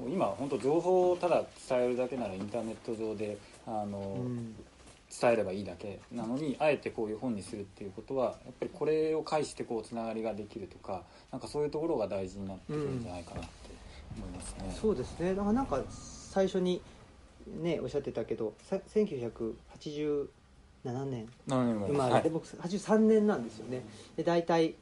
[0.00, 4.56] もう今本当情報をただ伝えるだけならインターネット上であの、うん
[5.08, 6.00] 伝えればいいだけ。
[6.10, 13.40] なのにあえてこういう本にするっていうことはやっぱりこれを介してこうつながりができるとかなんかそういうところが大事になってくるんじゃないかな。
[13.42, 13.65] って
[14.16, 14.76] 思いますね。
[14.80, 15.34] そうですね。
[15.34, 16.80] だからなんか最初に
[17.62, 20.28] ねおっしゃってたけどさ1987
[21.06, 21.28] 年。
[21.46, 22.30] 生まれて、はい。
[22.30, 23.84] 僕83年なんですよね。
[24.16, 24.74] で大体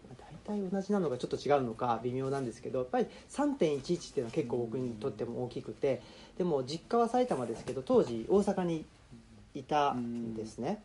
[0.47, 6.03] 大体同じなのかちょっと違うのか微妙なんですけどやっぱり3.11っていうのは結構僕にとっても大きくて
[6.37, 8.85] でも実家は埼玉ですけど当時大阪に
[9.55, 10.83] いたんですね。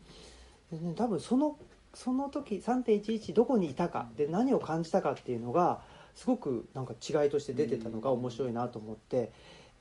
[0.72, 1.58] でね多分その
[1.92, 5.80] その時3.11どこにいたかで何を感じたかっていうのが
[6.14, 9.32] すごくなんか違いとして出てたのが面白いなと思って、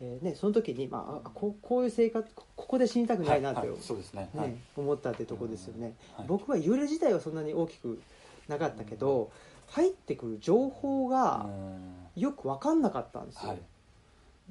[0.02, 3.66] えーね、その時に、まああ、こうこういう生活こここで死にたくないなって、は
[4.14, 5.96] ねはいね、思ったってとこですよね。
[6.16, 6.26] はい。
[6.28, 8.02] 僕は揺れ自体はそんなに大きく
[8.48, 9.32] なかったけど
[9.68, 12.22] 入ってくる情報がうん。
[12.22, 13.60] よく分かんなかったんですよ、はい。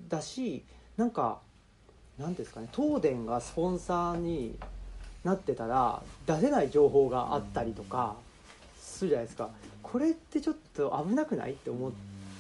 [0.09, 0.65] だし
[0.97, 1.41] なんか
[2.19, 4.59] なんですかね東電がスポンサーに
[5.25, 8.17] なってたら出せない情報があったりとか
[8.99, 9.51] するじゃないですか。
[9.83, 11.53] これってちょっと危なくない？
[11.53, 11.93] って思っ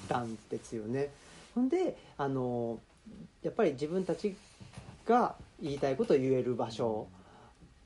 [0.09, 1.11] たんですよね。
[1.55, 2.79] ほんであの
[3.43, 4.37] やっぱり自分たち
[5.07, 7.09] が言いたいことを言える場所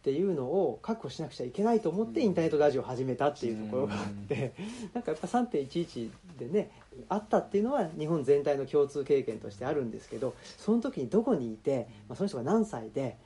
[0.00, 4.52] っていうのを確保しなくちゃいけないと思ってインターネットラジオを始めたっていうところがあって
[4.92, 6.70] なんかやっぱ3.11でね
[7.08, 13.16] あったっていうのは日本全体の共通経験としてあるんですけどその時にどこにいて、まあ、その人が何歳で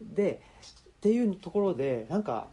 [0.00, 0.40] で
[0.96, 2.48] っていうところでなんか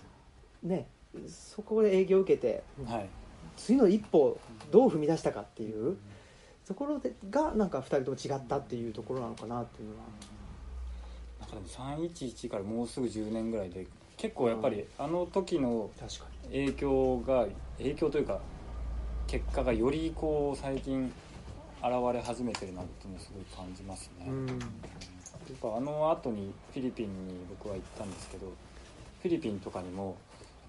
[0.61, 0.87] ね
[1.27, 3.09] そこで営業を受けてはい。
[3.57, 4.39] 次の一歩を
[4.71, 5.97] どう踏み出したかっていう
[6.65, 10.03] ところでがなんか2人とも違ったっていうところなのかなっていうのは。
[11.39, 15.89] なんかでも311からもうすぐ10年ぐらいで結構やっぱりあの時の
[16.43, 18.39] 影響が影響というか
[19.25, 21.11] 結果がよりこう最近
[21.81, 24.47] 現れ始めてるなっていうのをすごい感じますね、に、うん。
[24.47, 24.57] やっ
[25.61, 28.47] ぱあの後にフィリピンに僕は行ったんですけど
[29.21, 30.17] フィリピンとかにも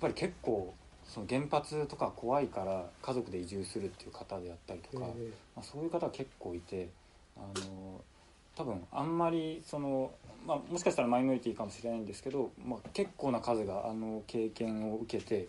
[0.00, 6.88] ぱり結構その原発とか怖いから家族で移住するっていう方であったりとか、えまあ、そういう方が結構いて
[7.36, 8.00] あの
[8.56, 10.12] 多分あんまりその、
[10.46, 15.48] まあ、もしかしたらマイノリティかもしれないんですけど、まあ、結構な数があの経験を受けて、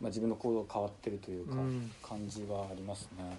[0.00, 1.90] まあ、自分の行動が変わってるというか、うん。
[2.02, 3.38] 感じはありますね。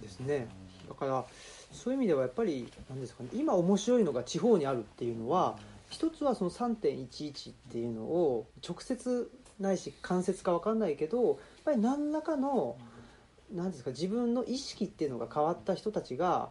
[0.00, 0.46] ですね。
[0.88, 1.24] だから
[1.72, 5.56] そういう意味ではやっぱりなんですかね今面白いのが地方にあるっていうのは
[5.90, 12.76] 一つはその3.11っていうのを直接ないし間接か分かんないけどやっぱり何らかの
[13.54, 16.50] なんですか自分の意識っていうのが変わった人たちが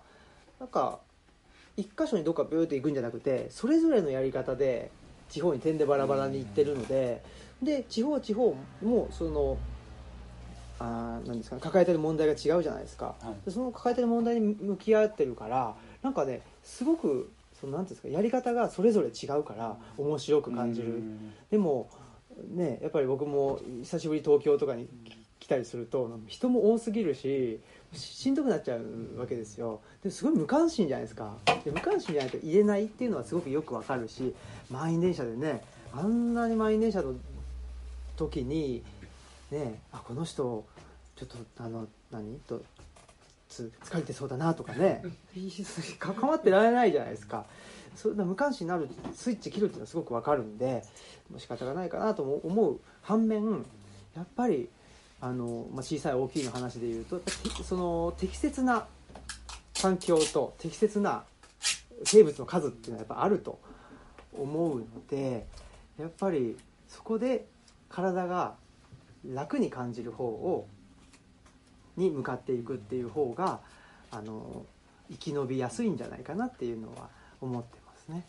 [0.60, 1.00] なんか
[1.78, 4.92] 一箇所にどっかビューって行くんじゃなくてそれぞれのやり方で
[5.30, 7.24] 地方に点でバラバラに行ってるので
[7.62, 9.58] で地方地方もその
[10.80, 13.16] あーなんですかね抱えてる問題が違うじゃないですか。
[13.22, 13.46] はい。
[13.46, 21.34] でその抱えてる問題に向き合ってるからなんかねすごくそのなんですかやり方がそれぞれ違うから面白く感じる、うん。
[21.52, 21.88] でも
[22.50, 24.88] ねやっぱり僕も久しぶり東京とかに
[25.40, 27.60] 来たりすると人も多すぎるし
[27.94, 29.82] ししんどくなっちゃうわけですよ。
[30.02, 31.36] ですごい無関心じゃないですか。
[31.66, 34.34] で無関心じゃないと言えないっていうのはすごくよくわかるし
[34.70, 35.62] 満員電車でね
[35.94, 37.16] あんなに満員電車の
[38.16, 38.82] 時に
[39.52, 40.64] ねあこの人
[41.16, 42.40] ちょっとあの何？
[42.48, 42.62] と
[43.50, 45.04] つ疲れてそうだなとかね。
[46.00, 47.46] 関わってられないじゃないですか
[47.96, 50.84] そんな無関心になるスイッチ切るっていうのはすごくわかるんで
[51.30, 53.66] もう仕方がないかなと思う反面
[54.16, 54.70] やっぱり
[55.20, 57.22] あの、まあ、小さい大きいの話で言うと
[57.64, 58.86] その適切な
[59.82, 61.24] 環境と適切な
[62.04, 63.60] 生物の数っていうのはやっぱあると
[64.34, 65.46] 思うので
[66.00, 67.46] やっぱりそこで
[67.90, 68.56] 体が
[69.26, 70.68] 楽に感じる方を
[71.98, 73.60] に向かっていくっていう方が
[74.12, 74.66] あの
[75.10, 77.10] 生き延びやすいんじゃないかなっていうのは
[77.42, 77.81] 思って
[78.12, 78.24] ね。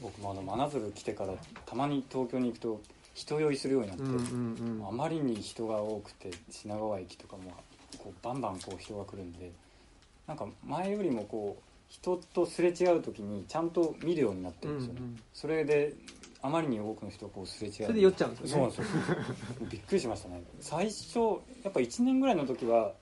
[0.00, 1.34] 僕もあの真鶴来てから
[1.66, 2.80] たまに東京に行くと
[3.14, 7.52] 人酔いするようになって、うんうんあまりに人が多くて品川駅とかも
[7.98, 9.50] こうバンバンこう人が来るんで
[10.26, 15.20] なんか前よりもこう人とすれ違う時にちゃんと見るようになってるんですよね、うんうん。
[15.32, 15.94] それで
[16.42, 18.72] あまりに多くの人がこうすれ違うそれで酔っちゃうんですよね。
[18.72, 19.16] そうなんですよ。
[19.70, 20.42] びっくりしましたね。
[20.60, 21.18] 最初
[21.62, 22.92] やっぱ1年ぐらいの時は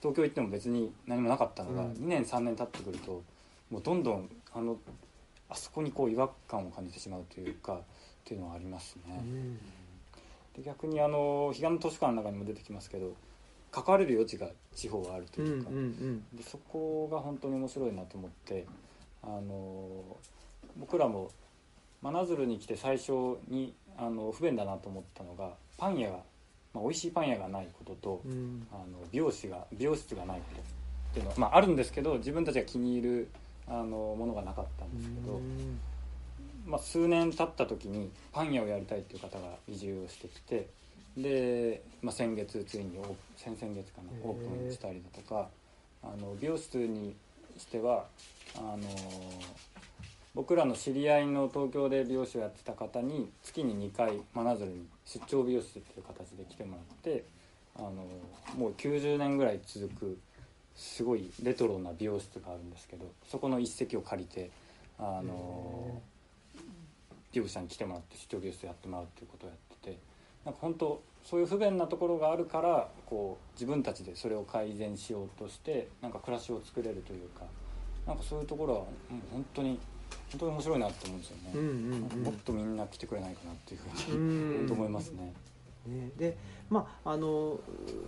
[0.00, 1.92] 東京行っても別に何もなかったのが、うん。
[1.92, 3.22] 2年3年経ってくると
[3.70, 4.76] もうどんどんあの
[5.52, 7.78] あそこにこう違和感を感じてしまうというかっ
[8.24, 9.58] ていうのはありますね、うん。
[10.56, 13.14] で逆にあの彼岸の図書館の中にも出てきますけど
[13.70, 18.66] 関われる余地が地方はあるというか、んでそこが本当に面白いなと思って
[19.22, 20.16] あの
[20.76, 21.30] 僕らも
[22.00, 23.12] 真鶴に来て最初
[23.48, 26.18] にあの不便だなと思ったのがパン屋が、
[26.74, 28.66] まあ、美味しいパン屋がないことと、うん。
[28.72, 30.64] あの美容師が美容室がないことっ
[31.14, 33.28] ていうのは、まあ、あるんですけど自分たちが気に入る
[33.68, 35.40] あのものがなかったんですけど、
[36.66, 40.68] まあ、数年経った時にパン屋をやりたいっていう方が移住をしてきて
[41.16, 42.98] で、まあ、先月ついに
[43.36, 45.48] 先々月かなオープンしたりだとか
[46.02, 47.14] あの美容室に
[47.58, 48.06] しては
[48.56, 48.78] あの
[50.34, 57.24] 僕らの知り合いの東京で美容師をやってた方に月に2回真鶴に出張美容室っていう形で来てもらって
[57.76, 57.90] あの
[58.56, 60.18] もう90年ぐらい続く
[60.74, 64.50] すごいレトロな美容室があるんですけどそこの一席を借りて
[64.98, 66.00] あの
[67.32, 69.98] 業者に来てもらって出張ゲストやってもらうっていうことをやってて
[70.44, 77.44] なんか本当そういう不便なところがあるからこう自分たちでそれを改善しようとしてなんか暮らしを作れるというか
[78.06, 78.88] なんかそういうところはもう
[79.32, 79.78] 本当に
[80.32, 82.22] 本当に面白いなって思うんですよね、うんうんうん。
[82.24, 84.58] もっとみんな来てくれないかなっていうふううに、ん。
[84.58, 85.32] 本 当思いますね。
[85.86, 86.36] ね、で
[86.70, 87.58] まああの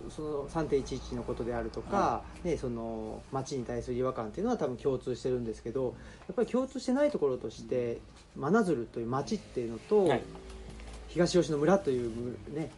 [0.09, 5.95] その3.11のことであるとか、ね、その街に対する違和感っていうのは多分共通してるんですけど
[6.27, 7.99] やっぱり共通してないところとして
[8.35, 10.21] 真鶴という街っていうのと、はい。
[11.09, 12.11] 東吉野村という
[12.53, 12.71] ね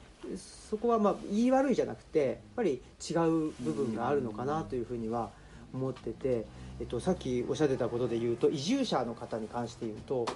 [0.70, 5.32] そこはまあ言い悪いじゃなくてやっぱり違う部分があるのかなというふうには
[5.74, 6.45] 思ってて、
[6.80, 10.28] えっと、さっきおっしゃってたことで言うと移住者の方に関して言うと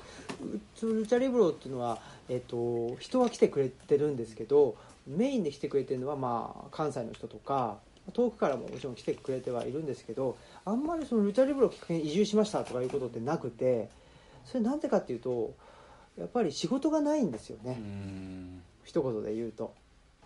[0.81, 4.75] うルチャリブロっていうのは、えっと、人は来てくれてるんですけど
[5.07, 7.77] メインで来てくれてるのは、まあ、関西の人とか
[8.13, 13.89] 遠くからももちろん来てくれてはいるんですけどあんまりそのルチャリブロをきっかけに移住しましたとかいうことってなくて
[14.45, 15.53] それなんでかっていうと
[16.17, 18.61] やっぱり仕事がないんですよね、うん。
[18.83, 19.73] 一言で言うと。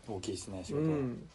[0.07, 1.29] 大きいですね仕事は、うん、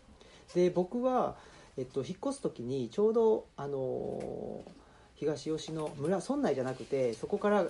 [0.54, 1.36] で僕は、
[1.76, 4.70] えっと、引っ越す時にちょうど、あのー
[5.20, 7.66] 東吉野村村内じゃなくてそこから、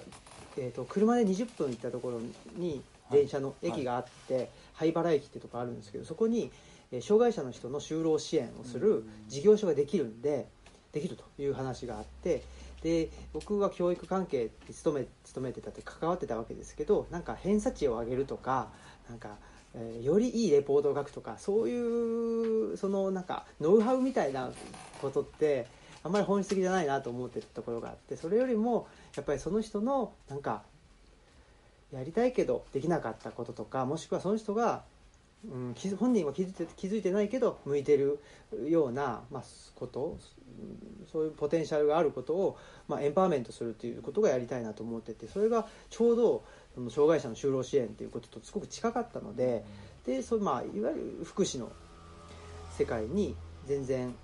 [0.57, 2.21] えっと、車で20分行ったところ
[2.55, 2.81] に
[3.11, 6.53] 電車の駅があって、灰原駅ってところあるんですけどそこに、
[6.93, 10.47] えー障害者の人の就労支援をする事業所ができるんで
[10.93, 12.43] できるという話があって
[12.83, 18.71] で僕は教育関係に勤め勤めてたって関わってたわけですけどなんか偏差値を上げるとか
[19.09, 19.39] なんか、
[19.75, 24.51] えーよりいいレポートを書くとかそういうそのなんかノウハウみたいな
[25.01, 25.67] ことって
[26.03, 30.63] あんまり本質的じゃないなと思ってたところがあってそれよりもやっぱりその人のなんか
[31.93, 34.83] やりたいけどできなかったこととかもしくはその人が、
[35.45, 38.21] うん、本人は気づいて気づいてないけど向いてる
[38.69, 39.43] ような、まあ、
[39.75, 40.19] こと
[41.11, 46.45] そういうポテンシャルがあることを、まあ、エンパワーメントするということがやりたいなと思っててそれがちょうど
[46.75, 49.65] その障害者の就労支援ということとすごく近かったので
[50.07, 51.71] でそう、まあ、いわゆる福祉の
[52.79, 53.35] 世界に
[53.67, 54.15] 全然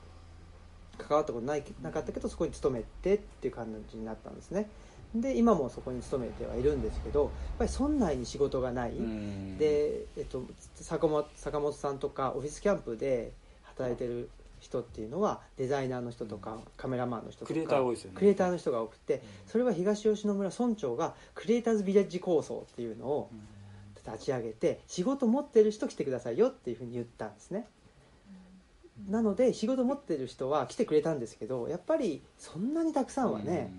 [0.99, 4.69] 関わったことないなかったけどそこに勤めてっていう感じになったんですね。
[5.15, 9.59] で今もそこに勤めてはいるんですけどやっぱり村内に仕事がない、うん。
[9.59, 10.43] で、えっと、
[10.75, 13.33] 坂本坂本さんとかオフィスキャンプで
[13.63, 14.31] 働いてる
[14.67, 18.17] 人っていうのはデザイナーの人とかカメラマンの人とかクリエイター多いですよね。
[18.17, 23.31] クリエイターの人が多くてそれは東吉野村村長がクリエイターズビレッジ構想っていうのを
[24.07, 27.67] 立ち上げて仕事持ってる人来てくださいよっていうふうに言ったんですね。
[29.09, 33.71] なので仕事持ってる人は来てくれたんですけどやっぱりそんなにたくさんはね、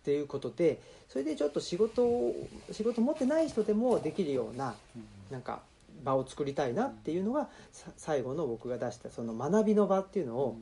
[0.00, 2.34] っていうことでそれでちょっと仕事を
[2.72, 5.04] 仕事持ってない人でもできるようなうん。
[5.30, 5.60] なんか
[6.02, 10.58] 場を作りたいなっていうのがさ最後の僕が出したその学びの場っていうのを、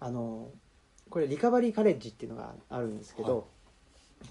[0.00, 0.48] あの
[1.10, 3.44] これリカバリーカレッジっていうのがあるんですけど、はい。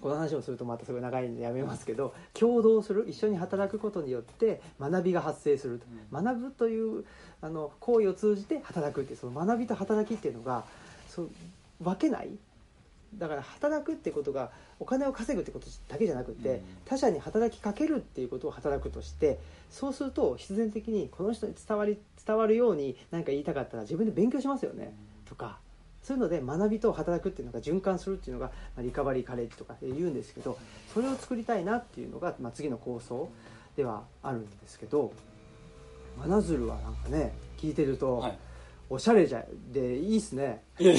[0.01, 7.05] この話をするとまたすごい長いんでやめますけど共同する一緒に働くことによって学びが発生すると、学ぶという
[7.41, 10.65] あの行為を通じて働くっていうその学びと働きっていうのが
[11.07, 11.29] そう
[11.81, 12.29] 分けない
[13.13, 16.61] だから働くってことがお金を稼ぐってことだけじゃなくて、うん。
[16.85, 19.39] 他者に働きかけるっていうことを働くとして
[19.69, 24.95] そうすると必然的にこの人に伝わり伝わるように何か言いたかったら自分で勉強しますよね、
[25.25, 25.59] とか
[26.01, 30.57] そういうので学びと働くっていうのが循環するっていうのが、まあ、リカバリーカレッジとかで言うんですけど
[30.93, 33.29] それを作りたいなっていうのが、まあ、次の構想
[33.75, 35.11] ではあるんですけど
[36.17, 38.37] 真鶴はなんかね聞いてると、はい
[38.89, 40.63] おしゃれじゃでいいっすね。
[40.79, 40.95] いやい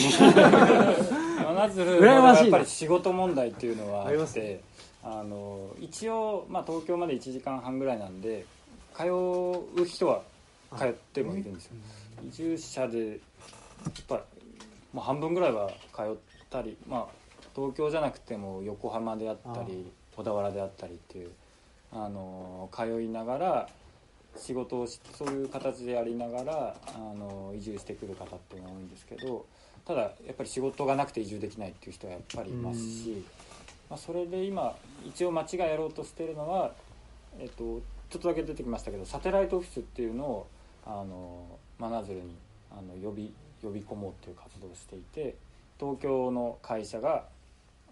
[2.44, 4.60] やっぱり仕事問題っていうのはあありますって
[5.02, 8.44] あの一応、まあ、東京まで1時間半ぐらいなんで
[8.96, 10.22] 通う人は
[10.76, 11.72] 通ってもいるんですよ。
[12.28, 13.18] 移住者でやっ
[14.08, 14.24] ぱ
[14.92, 16.14] もう半分ぐらいは通っ
[16.50, 17.06] たり、まあ、
[17.54, 21.30] 東京じゃなくても横浜であったり小田原であったりっていう
[21.92, 23.68] あの通いながら
[24.36, 29.46] 仕事をしそういう形でやりながらあの移住してくる方っていうのが多いんですけど
[29.86, 33.24] ただやっぱり仕事がなくて移住できないっていう人はやっぱりいますし、
[33.88, 34.74] まあ、それで今
[35.04, 36.72] 一応町がやろうとしてるのは、
[37.38, 37.80] えっと、
[38.10, 40.46] ちょっとだけ出てきましたけどサテライトオフィスっていうのを
[40.84, 41.46] あの
[41.78, 42.34] 真鶴に
[42.70, 43.32] あの呼び
[43.62, 45.34] 呼び込もうっていう活動をしていて
[45.78, 47.24] 東京の会社が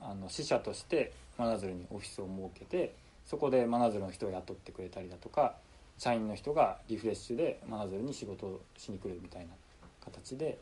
[0.00, 2.94] あの支社として真鶴にオフィスを設けて
[3.26, 5.54] そこで真鶴の人を雇ってくれたりだとか
[5.98, 9.54] 社員の人がリフレッシュで真鶴に仕事をしに来るみたいな
[10.04, 10.58] 形で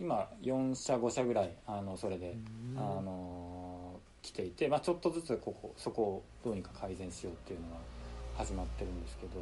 [0.00, 2.34] 今4社5社ぐらいあのそれで、
[2.76, 7.76] あの来ていて、まあ、ちょっとずつここそこをどうにか改善しようっていうのが
[8.36, 9.32] 始まってるんですけど、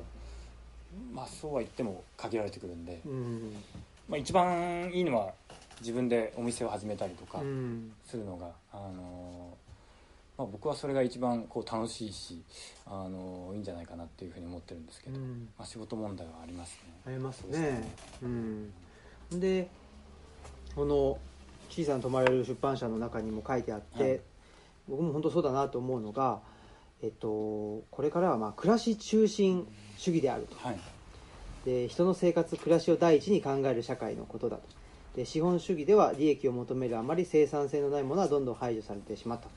[1.13, 3.53] まあ、そうは言っても限られてくるんで、うん。
[4.09, 5.33] まあ、一番いいのは
[5.81, 7.93] 自分でお店を始めたりとかうん。
[8.05, 9.57] するのが、あの
[10.39, 12.41] まあ、僕はそれが一番こう楽しいし
[12.87, 15.49] あのいいんじゃないかなっていうふうに思ってるんですけど、うん。
[15.59, 16.95] まあ、仕事問題はありますね。
[17.07, 17.95] ありますそうですね。
[18.23, 18.73] うん。
[19.33, 19.69] で
[20.77, 21.19] この
[21.69, 24.21] 「小さな泊まれる出版社」の中にも書いてあって、はい。
[24.89, 26.41] 僕も本当そうだなと思うのが、
[27.03, 29.67] えっと、これからはまあ暮らし中心
[29.97, 30.57] 主義であると。
[30.57, 30.79] はい。
[31.65, 34.63] で人の生活暮らしを第一に考える社会のことだと。
[35.17, 39.49] で資本主義では利益を求めるあまり生産性のないものはどんどん排除されてしまった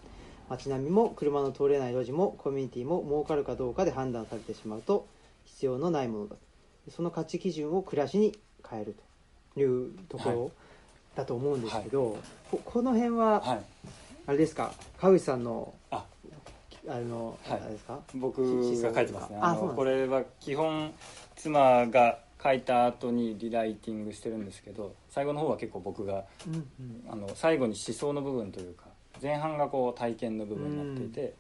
[0.52, 5.08] 街並みも車の通れない路地もコミュニティも儲かるかどうかで判断されてしまうと
[5.45, 6.36] 必要のないものだ
[6.89, 8.38] その価値基準を暮らしに
[8.70, 8.95] 変える
[9.54, 10.52] というところ
[11.16, 12.18] だと思うんですけど、
[12.49, 13.62] ここの辺ははい。
[14.28, 14.74] あれですか？
[14.97, 16.06] 川口さんのあ。
[16.88, 17.62] あの、はい。
[17.62, 17.99] あれですか？
[18.16, 19.38] 僕が書いてますね。
[19.41, 20.93] あのこれは基本
[21.36, 27.04] 妻が書いた後にリライティングしてるんですけど最後の方は結構僕がうんうん。
[27.12, 28.86] あの最後に思想の部分というか
[29.22, 31.34] 前半がこう体験の部分になっていて、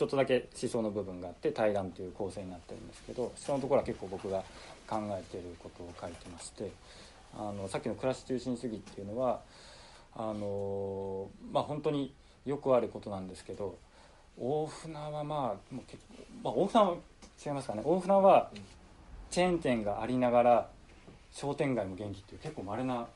[0.00, 4.42] ちょっとだけ思想の部分があって対談という構成になってるんですけどそのところは結構僕が
[4.88, 6.72] 考えていることを書いてまして
[7.36, 9.42] あのさっきの暮らし中心主義っていうのは
[10.16, 12.14] あのまあ本当に
[12.46, 13.76] よくあることなんですけど
[14.38, 16.96] 大船はまあもう結構、まあ、大船は
[17.44, 17.82] 違いますかね。
[17.84, 18.50] 大船は
[19.30, 20.68] チェーン店がありながら
[21.30, 23.06] 商店街も元気っていう結構稀な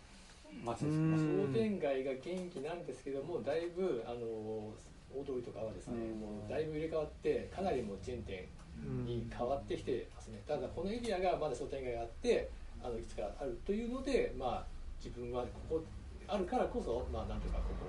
[0.65, 1.17] 街ですよね。
[1.17, 1.53] うん。
[1.53, 4.73] 商店街が元気なんですけどもだいぶあの
[5.15, 6.21] 大通りとかはですね、うん。
[6.21, 8.47] もうだいぶ入れ替わってかなりもうチェーン店
[8.85, 10.43] うんに変わってきてますね。
[10.47, 12.51] ただこのエリアがまだ商店街があって
[12.83, 14.67] あのいくつかあるというのでまあ
[14.99, 15.85] 自分はここ
[16.27, 17.87] あるからこそまあなんとかここ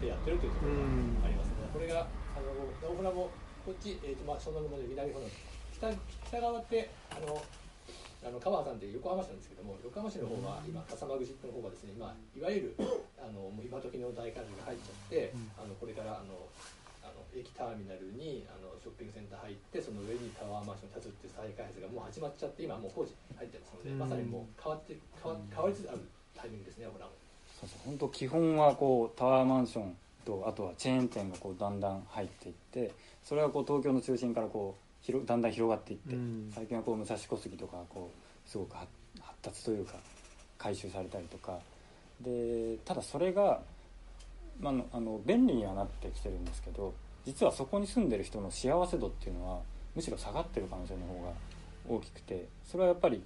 [0.00, 0.80] でやってるというところが
[1.26, 3.30] ありますね、これがあの大船も
[3.66, 5.26] こっち、えーとまあ、そのままで南方の
[5.76, 5.90] 北
[6.28, 7.42] 北側ってあの
[8.24, 12.74] あの川さんって横浜市なんですけども横浜市の方は今笠間口の方がですね今いわゆる
[13.16, 15.50] あのもう今時の大感じが入っちゃって、うん。
[15.54, 16.34] あのこれからあの
[17.06, 23.98] あの駅ターミナルにあのショッピングセンター入ってその上にタワーマンション建つっていう再開発がもう始まっちゃって今もう工事入ってますので、うん。
[24.02, 26.02] まさにもう変わって変わ変わりつつある
[26.34, 27.06] タイミングですねほら
[27.54, 27.78] そうそう。
[27.86, 29.94] 本当基本はこうタワーマンション
[30.26, 32.92] とあとはチェーン店がこうだんだん入っていって
[33.22, 36.52] それはこう東京の中心からこう広だんだん広がっていって、うん。
[36.54, 38.86] 最近はこう武蔵小杉とかこうすごく発
[39.18, 39.94] 発達というか
[40.58, 41.58] 回収されたりとか。
[42.20, 43.60] でただそれが、
[44.60, 46.92] まああの、あの便利にはなってきてるんですけど
[47.24, 49.60] 実はそこに住んでる人の幸せ度っていうのは
[49.94, 51.30] むしろ下がってる可能性の方が
[51.88, 53.22] 大きくてそれはやっぱり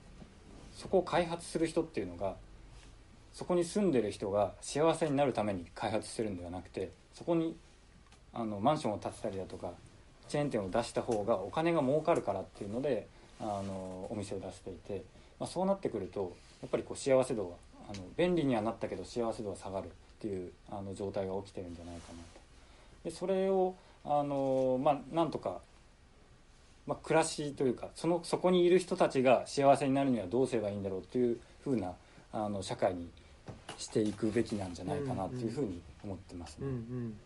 [0.76, 2.36] そこを開発する人っていうのが
[3.32, 7.56] そこに住んでる人が幸せになるために開発してるんではなくてそこに
[8.34, 9.72] あのマンションを建てたりだとか
[10.32, 13.06] チェーン店を出した方がお金が儲かるからっていうので
[13.38, 15.04] あのお店を出していて、
[15.38, 17.56] まあ、そうなってくるとやっぱりこう幸せ度は
[17.90, 19.88] あの便利にはなったけど幸せ度は下がるっ
[20.22, 23.10] ていうあの状態が起きてるんじゃないかなと。
[23.10, 23.74] でそれを
[24.06, 25.58] あの、まあ、なんとか、
[26.86, 31.92] まあ、暮らしというかそのそこにいる人たちが幸せになるにはどうすればいいんだろうっていうふうな
[32.32, 33.10] あの社会に
[33.76, 36.68] していくべきなんじゃないかなっていうふうに思ってますね。
[36.68, 37.18] うんうんで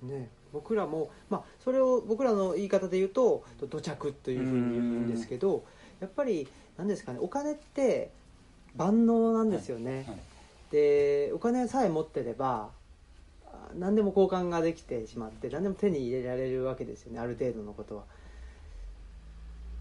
[0.00, 5.64] すね僕らも、まあ、それを僕らの言い方で言うと土着というふうに言うんですけど
[6.00, 8.10] やっぱり何ですかねお金って
[8.76, 10.18] 万能なんですよね、はい
[10.70, 12.70] でお金さえ持ってれば
[13.46, 18.04] あ何でも交換ができてしまって何でも手に入れられるわけですよねある程度のことは。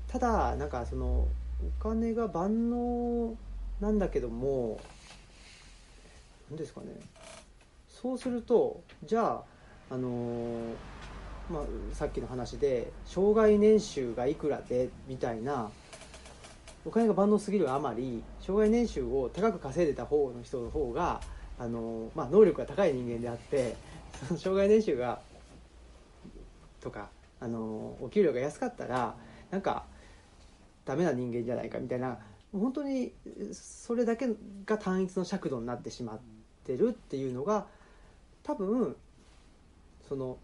[0.08, 1.28] ただなんかその
[1.82, 3.36] お金が万能
[3.82, 4.80] なんだけども
[6.50, 6.88] 何ですかね
[7.90, 9.44] そうするとじゃあ
[9.90, 10.74] あのー
[11.50, 11.64] まあ、
[11.94, 15.70] さっきの話で障害年収がいくらでみたいな
[16.86, 21.22] お金が万能すぎるあまり障害年収を高く稼いでた方の人の方が
[21.60, 23.76] あの、まあ、能力が高い人間であって
[24.28, 25.20] その障害年収が
[26.82, 27.10] とか
[27.40, 29.16] あのお給料が安かったら
[29.52, 29.86] なんか
[30.86, 32.18] ダメな人間じゃないかみたいな
[32.52, 33.14] 本当に
[33.54, 34.28] それだけ
[34.66, 36.20] が単一の尺度になってしまっ
[36.66, 37.68] てるっていうのが
[38.44, 38.96] 多分
[40.08, 40.38] その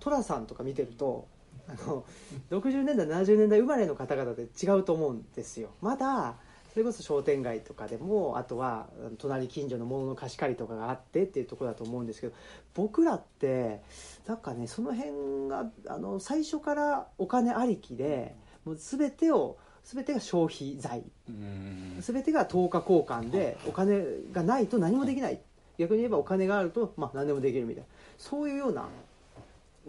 [0.00, 1.28] 寅さんとか見てると
[1.68, 2.04] あの
[2.50, 5.70] 60年代70年代生まれの方々で違うと思うんですよ。
[5.80, 6.34] まだ
[6.72, 8.88] それこそ商店街とかでもあとは
[9.18, 12.34] 隣近所のものの貸し借りとかがあってっていうところだと思うんですけど
[12.74, 13.82] 僕らって
[14.26, 18.34] なんかねその辺があの最初からお金ありきで
[18.64, 21.02] もう全てを全てが消費財。
[21.28, 21.96] うん。
[22.00, 25.40] 全てが等価交換でお金がないと何もできない。
[25.78, 27.88] 逆に言えばお金があると、まあ、何でもできるみたいな
[28.22, 28.88] そういうような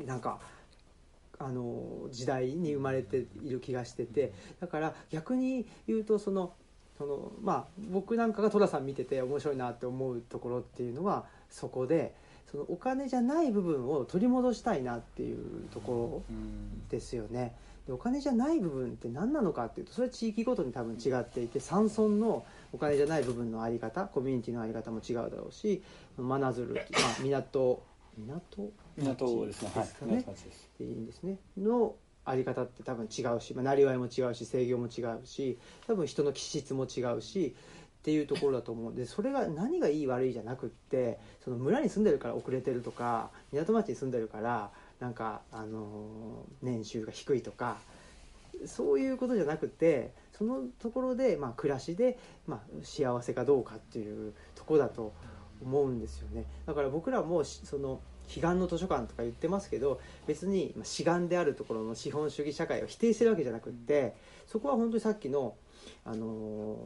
[0.06, 0.40] なんか
[1.38, 6.54] あの時代に生まれている気がしててだから逆に言うとその
[6.98, 12.16] そのまあ僕なんかが寅さん見てて面白いなって思うところっていうのはそこで
[12.52, 16.88] そのお金じゃない部分を取り戻したいなっていうところうん。
[16.90, 17.56] ですよね。
[17.86, 25.84] でお金じゃない部分って何なのかっていうとそれは地域ごとに多分違っていて山村のお金じゃない部分のあり方コミュニティのあり方も違うだろうし
[26.18, 26.84] 真鶴、まあ、
[27.22, 27.84] 港
[28.18, 29.72] 港港ですね。
[29.76, 30.16] はいですかね。
[30.18, 30.44] 港町
[30.80, 31.38] でいいんですね。
[31.58, 31.96] の
[32.26, 35.58] あり方って多分違うし、まあ、なりわいも違うし制御も違うし
[35.88, 37.56] 多分人の気質も違うし
[38.00, 47.78] っていうところだと思うんでそれが何がいい悪いじゃなくってその村に住んでるから遅れてるとか港町に住んでるからなんか、あのー年収が低いとか
[48.66, 55.12] そういうことじゃなくてそのところで、まあ、暮らしで、まあ、幸せかどうかっていうところだと思
[55.84, 56.46] うんですよね。
[56.66, 64.16] だから僕らもしその彼岸の図書館とか言ってますけど別にまあ志願であるところの資本主義社会を否定してるわけじゃなくって
[64.48, 65.56] そこは本当にさっきの、
[66.06, 66.78] あの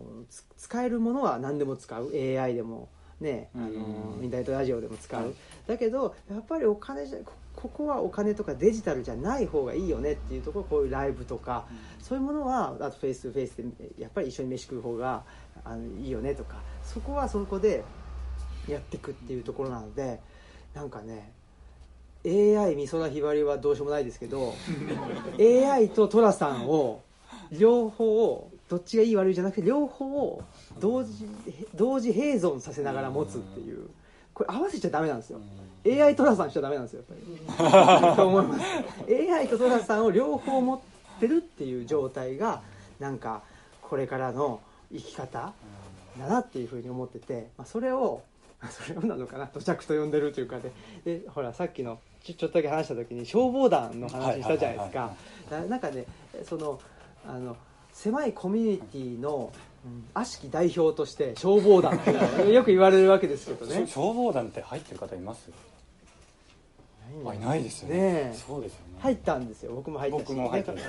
[0.57, 2.11] 使えるものは何でも使う。
[2.13, 4.23] AI でもね、あのーうん。
[4.23, 5.33] インターネットラジオでも使う、はい。
[5.67, 11.65] だけどやっぱりお金じゃこここはお金とかデジタルじゃない方がいいよねっていうところこういうライブとか、
[11.99, 13.63] そういうものはあとフェイス2フェイスで
[13.97, 15.23] やっぱり一緒に飯食う方が
[15.65, 17.83] あのいいよねとかそこはそこで
[18.67, 20.19] やっていくっていうところなので
[20.73, 21.31] なんかね
[22.25, 24.53] AI 美空ひばりはどうしようもないですけど
[25.39, 27.01] AI と寅さんを
[27.51, 30.43] 両方をどっちがいい悪いじゃなくて両方を
[30.79, 31.25] 同時
[31.75, 33.87] 同時並存させながら持つっていう
[34.33, 35.39] これ合わせちゃダメなんですよ。
[35.85, 38.15] AI トラさんしちゃダメなんですよやっぱり。
[38.15, 38.65] と思います。
[39.33, 40.79] AI とトラさんを両方持っ
[41.19, 42.61] てるっていう状態が
[42.99, 43.41] なんか
[43.81, 44.59] これからの
[44.91, 45.53] 生き方
[46.19, 48.21] だなっていうふうに思ってて、まあ、それを
[48.71, 50.71] それをなのかな土着と呼んでるというかで
[51.05, 55.13] でほらさっきのちょちょっとだけ話した時に消防団の話したじゃないですか。
[55.51, 56.05] ななんかね
[56.43, 56.79] その
[57.27, 57.55] あの
[57.93, 59.51] 狭いコミュニティの
[59.85, 60.05] うん。
[60.15, 61.93] 悪しき代表として消防団
[62.51, 63.85] よく言われるわけですけどね。
[63.87, 65.49] し消防団って入ってる方います？
[67.25, 67.95] あいないですよね。
[67.95, 68.35] ねえ。
[68.35, 68.95] そうですよね。
[68.99, 69.73] 入ったんですよ。
[69.75, 70.23] 僕も入ったし。
[70.25, 70.83] 僕も入ってるね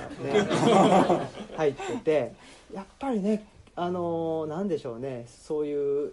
[1.55, 2.33] 入ってて。
[2.73, 3.45] やっぱりね
[3.75, 5.25] あのーなんでしょうね。
[5.27, 6.11] そういう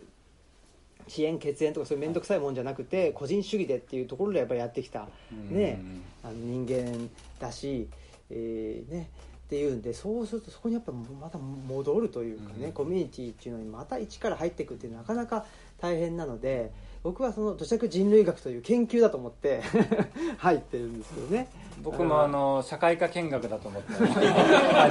[1.09, 5.09] 遅延血縁とかそういう面倒くさいもんじゃなくて個人主義でっていうところでやっぱりやってきた。
[5.51, 5.81] ね。
[6.23, 7.89] あの人間だし、
[8.31, 9.11] えーね。
[9.47, 12.73] っていうんでそうするとそこにやっぱまた戻るというかね、うん。
[12.73, 15.47] コミュニティっていうのにまた一から入っていくっていうのはなかなか
[15.81, 16.73] 大変なので
[17.05, 19.63] 僕はその土着人類学という研究だと思って
[20.39, 21.49] 入ってるんですけどね。
[21.83, 23.93] 僕もあの社会科見学だと思って。
[24.03, 24.89] は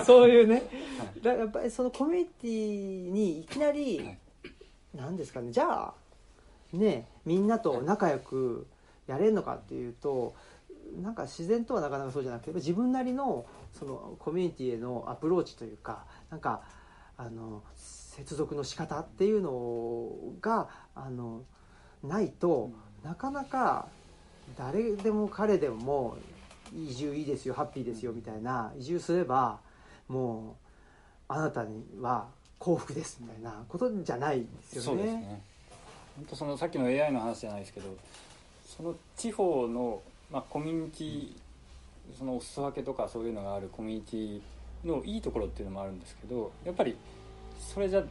[0.00, 0.64] いそういうね。
[1.22, 4.04] やっぱりそのコミュニティにいきなり、
[4.94, 5.52] はいなんですかね。
[5.52, 5.94] じゃあ
[6.72, 8.66] ねみんなと仲良く
[9.06, 10.34] やれるのかっていうと
[11.02, 16.62] なんか自然とはなかなかそうじゃなくて自分なりのそのコミュニティへのアプローチというかなんか
[17.16, 21.42] あの接続の仕方っていうのがあの
[22.02, 22.72] ないと、
[23.04, 23.86] なかなか
[24.58, 26.16] 誰でも彼でも
[26.74, 29.60] 移住いいですよハッピーですよみたいな移住すれば
[30.08, 30.56] も
[31.28, 32.26] うあなたには
[32.62, 34.86] 幸福ですみたいなことじゃないですよね。
[34.86, 35.42] そうですね。
[36.16, 37.88] 本当そのさっきの AI の話じゃないですけど
[38.64, 40.00] その地方の、
[40.30, 41.32] まあ、コミュニティ
[42.16, 46.96] そのお裾分けとかそういうのがあるコミュニティのいいところっていうのもあるんですけどやっぱり
[47.58, 48.04] それじゃ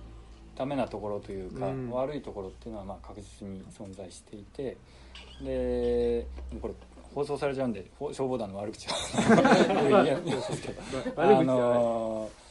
[0.58, 1.90] ダメなところというか、うん。
[1.92, 4.76] 悪いところっていうのはまあ確実に存在していて
[5.42, 6.28] で
[6.62, 6.74] これ
[7.16, 8.96] 放送されちゃうんでほ消防団の悪口は
[9.88, 10.82] 言えないですけど
[11.16, 12.42] あのー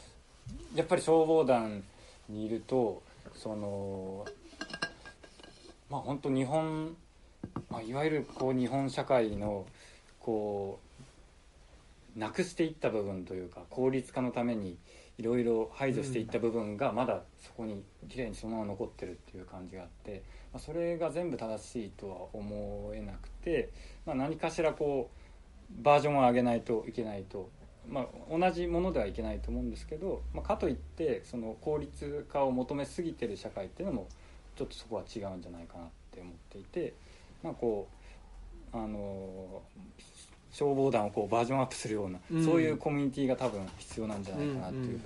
[0.75, 1.83] やっぱり消防団
[2.31, 3.03] にいると
[3.33, 4.25] その
[5.89, 6.95] まあ本当日本、
[7.69, 9.65] まあ、いわゆるこう日本社会の
[10.19, 10.79] こ
[12.15, 14.77] うなくしていった部分というか効率化のために
[15.17, 23.69] いろいろ排除していった部分がまだそこにきれいにそのまま残ってるっていう感じがあって、まあ、それが全部正しいとは思えなくて、
[24.05, 27.49] まあ、何かしらこうバージョンを上げないといけないと、
[27.89, 28.05] まあ、
[28.37, 34.07] 同じものではいけないと思うんですけど、まあ、かといってその効率化を求めすぎてる社会っていうのも
[34.55, 36.93] ちょっとそこは違うんじゃないかなって思っていて
[37.43, 37.87] まあこ
[38.73, 39.61] うあの
[40.51, 42.45] 消防団をこうバージョンアップするような、うん。
[42.45, 44.99] そういうコミュニティが多分必要なんじゃないかなっていうふうに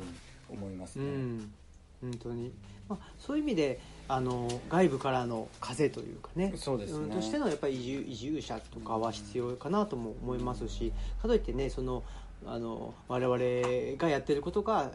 [0.49, 1.05] 思いますね。
[1.05, 1.53] うん。
[2.01, 2.51] 本当に、
[2.89, 6.53] まあ、そういう意味であの外部からの風というかね。
[6.55, 7.07] そうですね。
[7.07, 7.09] ん。
[7.11, 12.03] としてのやっぱり移住移住者とかは必要かなとも思いますしかといってねその
[12.47, 14.91] あの我々がやってることが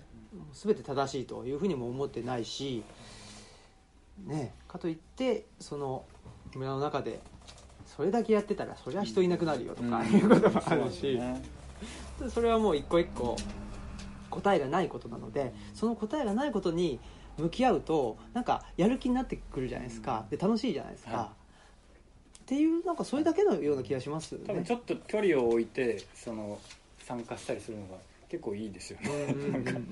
[0.52, 2.82] 全て正しいというふうにも思ってないし、
[4.26, 6.04] ね、かといってその
[6.54, 7.20] 村の中で
[7.86, 11.00] それだけやってたらそりゃ人いなくなるよとかいうこともあるし。
[11.00, 11.42] そうですね。
[12.28, 13.36] それはもう一個一個
[14.28, 17.00] 答えがないことなのでその答えがないことに
[17.38, 20.26] 向き合うとなんかやる気になってくるじゃないですか。
[20.30, 21.32] で楽しいじじゃないですか、は
[22.40, 24.46] っていうなんかそれだけのような気がしますよね。
[24.48, 26.58] 多分ちょっと距離を置いてその
[27.10, 27.96] 参加したりするのが
[28.28, 29.10] 結構いいですよね。
[29.10, 29.86] うんうんうんうん。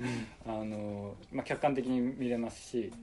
[0.47, 2.93] あの、まあ、客観的に見れますし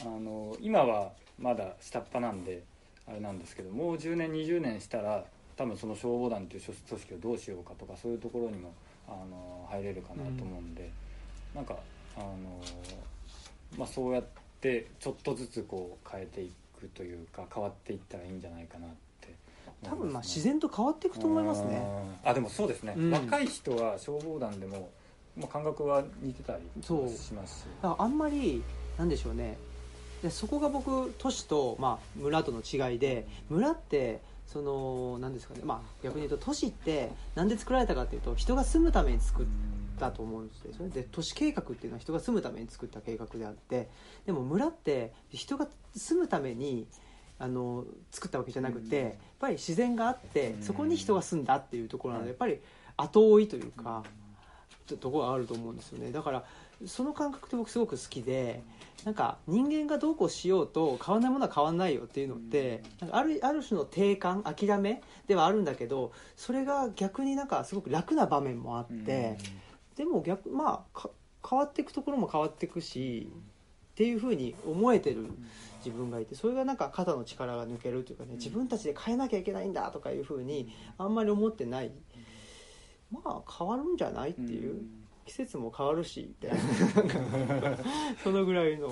[0.00, 2.62] あの今はまだ下っ端なんで
[3.06, 5.24] あれなんですけどもう10年20年したら
[5.56, 8.72] 多分その消防団という組織をどうしようかとかそういうところにも
[9.06, 10.90] あの入れるかなと思うんで、
[11.54, 11.76] なんか
[12.16, 12.34] あの、
[13.76, 14.24] まあ、そうやっ
[14.60, 18.94] てちょっとずつこう変えていくというか変わっていったらいいんじゃないかなって
[19.84, 21.82] 多分まあ自然と変わっていくと思いますね。
[22.24, 23.10] あでもそうですね、うん。
[23.10, 24.90] 若い人は消防団でも、
[25.36, 27.08] まあ、感覚は似てたりそう。
[27.08, 27.64] しますし。
[27.82, 28.62] あんまり
[28.98, 29.56] なんでしょうね。
[30.24, 39.46] でそこが僕都市と、まあ、村との違いで村ってそのなんですかね、まあ、逆に言うと都市ってなんで作られたかっていうと人が住むために作っ
[39.98, 40.86] たと思うんですよ。
[40.86, 43.90] ねで都市計画っていうのは人が住むために作った計画であって
[44.24, 46.86] でも村って人が住むために
[47.38, 49.06] あの作ったわけじゃなくて、うん。
[49.06, 50.62] やっぱり自然があってうん。
[50.62, 54.04] そこに人が住んだっていうところなので、はいやっぱり後追いというか、
[54.86, 56.12] とところがあると思うんですよね。
[56.12, 56.44] だから
[56.86, 58.62] その感覚って僕すごく好きで
[59.04, 69.38] なんか人間がどうこうしようと変わらないものは変わらないよっていうのってなんかあるある種の定感諦めではあるんだけどそれが逆になんかすごく楽な場面もあって、
[69.96, 71.10] でも逆まあか
[71.48, 73.30] 変わっていくところも変わっていくし
[73.92, 75.30] っていうふうに思えてる
[75.84, 81.90] 自分がいてそれがなんか肩の力が抜けるというかね自分たちで変えなきゃいけないんだとかいうふうにあんまり思ってない。
[83.12, 84.82] まあ変わるんじゃないっていう。
[85.26, 87.78] 季節も変わるしみたいな。
[88.22, 88.88] そのぐらいの。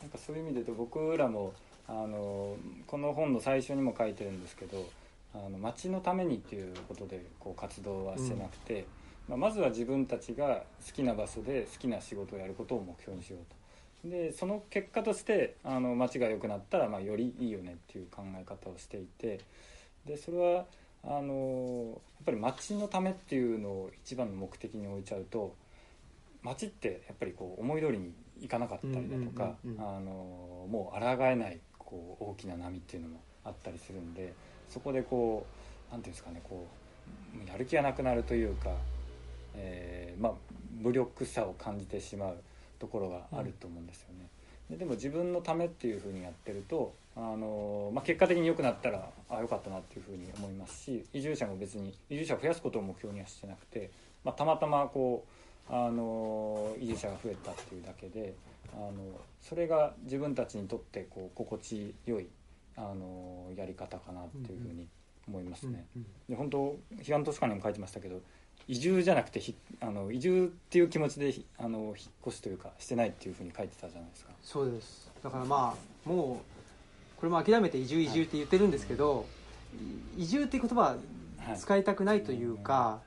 [0.00, 1.52] なんかそういう意味で言うと僕らも
[1.86, 2.56] あの
[2.86, 4.88] この本の最初にも書いてるんですけど
[5.34, 8.86] あの町のためにっていうことでこう活動はしてなくて、
[9.28, 13.59] まあ、まずは自分たちが好きな場所で好きな仕事をやることを目標にしようと
[14.04, 19.40] でその結果としてあの町が良くなったら、まあ、よりいいよねっていう考え方をしていて
[20.06, 20.64] でそれは
[21.04, 25.54] あのやっぱり町のためっていうのを一番の目的に置いちゃうと
[26.42, 34.32] 町ってやっぱりこう思い通りにいかなかったりだとかもう抗えないこう大きな波っていうのもあったりするんで
[34.68, 35.46] そこでこ
[35.90, 36.66] うなんていうんですかねこ
[37.44, 38.70] うやる気がなくなるというか、
[39.54, 40.32] えーまあ、
[40.80, 42.36] 無力さを感じてしまう
[42.80, 44.28] ところがあると思うんですよね。
[44.70, 53.90] ででも自分のためっていうふうにやってるとあの、まあ、結果的に良くなったらあ良かったなっていうふうに思いますし移住者も別に移住者を増やすことを目標にはしてなくて、
[54.24, 55.24] まあ、たまたまこ
[55.68, 58.34] うあの移住者が増えたっていうだけで
[58.72, 58.92] あの
[59.40, 62.28] それが自分たちにとってこう心地よい
[62.76, 64.86] あのやり方かなっていうふうに
[65.28, 65.86] 思いますね。
[66.28, 68.20] で本当彼岸図書館にも書いてましたけど
[68.70, 71.94] 移住じゃなくてひあの移住っていう気持ちでひあの引っ
[72.28, 74.30] 越しというかしてないっていうふうに書いてたじゃないですか。
[74.44, 75.10] そうです。
[75.24, 79.26] だからまあもうこれも諦めて移住移住って言ってるんですけど、
[80.16, 80.96] 移住っていう言葉は
[81.46, 81.58] はい。
[81.58, 83.00] 使いたくないというか、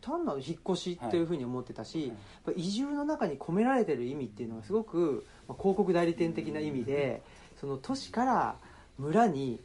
[0.00, 2.12] 単なる引っ越しっていうふうに思ってたし、
[2.44, 2.60] はい。
[2.60, 7.22] 移住の中に込められてる意味っていうのはすごく、まあ、広告代理店的な意味で
[7.60, 8.56] その都市から
[8.98, 9.60] 村に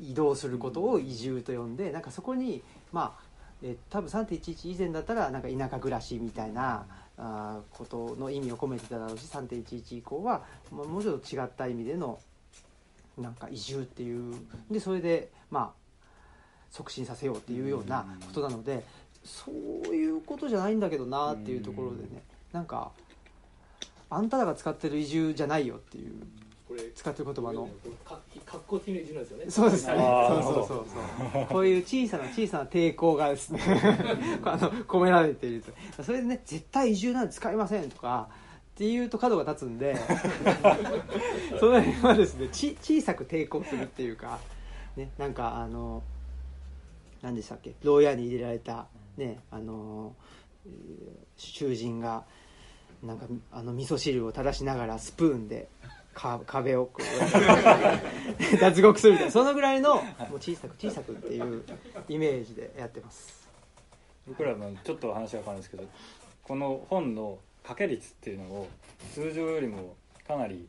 [0.00, 2.62] 移動することを移住と呼んでなんかそこに
[2.92, 3.29] まあ
[3.62, 6.86] え多分3.11以前だったらなんか田舎暮らしみたいな
[7.18, 12.18] あーことの意味を込めてただろうし3.11以降はもうもうちょっと違った意味での
[13.18, 14.34] なんか移住っていう
[14.70, 15.80] でそれでまあ
[16.70, 18.84] 促進させようっていうようなことなので
[19.24, 19.54] そう
[19.94, 22.92] いうことじゃないんだけどなっていうところでねなんか
[24.08, 26.14] あんたらが使ってる移住じゃないよっていう
[26.94, 27.68] 使ってる言葉の。
[28.04, 29.50] か格好的な移住なんですよね。
[29.50, 29.94] そうですね。
[29.94, 30.86] そうそうそう
[31.32, 31.46] そう。
[31.46, 33.60] こういう小さな小さな抵抗がですね
[34.44, 35.62] あの込められている
[35.96, 36.02] と。
[36.02, 38.28] それでね絶対移住なんて使いませんとか
[38.74, 39.96] っていうと角が立つんで
[41.60, 44.38] その辺はですねち小さく抵抗するっていうか
[44.96, 46.02] ねなんかあの
[47.22, 47.74] 何でしたっけ？
[47.82, 50.14] 牢屋に入れられたねあの
[50.66, 50.72] えー
[51.36, 52.24] 囚人が
[53.02, 55.68] なんかあの味噌汁を垂らしながらスプーンで
[56.14, 58.56] か壁をこう。
[58.60, 59.32] 脱獄するみたいな。
[59.32, 61.64] そのぐらいのもう小さく小さくっていう
[62.08, 63.48] イメージでやってます。
[64.26, 65.84] 僕らもちょっと話が変わるんですけど
[66.44, 68.68] この本の掛け率っていうのを
[69.12, 69.96] 通常よりも
[70.26, 70.68] かなり、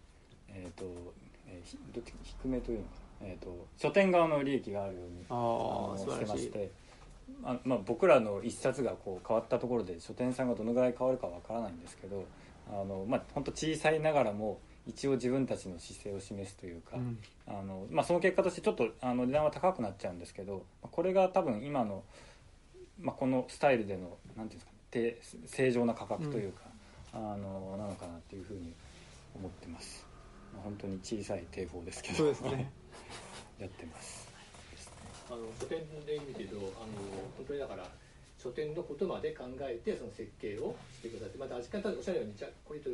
[0.50, 0.86] えーと
[1.48, 2.90] えーひどっち低めというのか
[3.22, 6.72] な、えー、と書店側の利益があるようにしてまして
[7.44, 12.26] あまあ、僕らの一冊がこう変わったところで書店さんがどのぐらい変わるかわからないんですけど
[12.70, 17.18] あの、まあ、本当小さいながらも一応自分たちの姿勢を示すというか、うん。
[17.48, 22.04] あのまあ、その結果としてちょっとあの値段は高くなっちゃうんですけどこれが多分今の、
[23.00, 26.64] まあ、このスタイルでのなんていうんですか、ねて、正常な価格というか、
[27.14, 28.74] あのなのかなっていうふうに
[29.36, 30.06] 思ってます、
[30.54, 32.72] まあ、本当に小さい抵抗ですけどそうですね。
[33.58, 34.30] やってます。
[35.30, 36.66] あの書店で見てるとあの
[37.38, 37.88] 本当にだから
[38.38, 42.90] 書店のことまで考えてその設計をしてくださってまた味方おっしゃるようにじゃあこれと、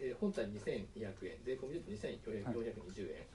[0.00, 1.38] えー本体2200円。
[1.44, 3.26] 税込みで2420円、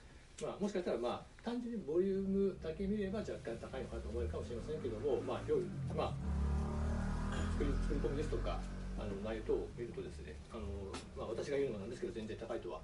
[0.42, 8.60] まあ、もしかしたらまあ単純にボリュームだけ見れば若干高いのかと思えるかもしれませんけどもまあ料理まあ作り作り込みですとか
[8.98, 10.36] あの内容等を見るとですね。
[10.54, 12.80] あの、まあ、私が言うのもなんですけど全然高いとは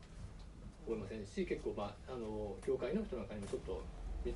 [0.85, 3.81] 思いませんし結構まああの業界の人なんかにもちょっと
[4.25, 4.33] み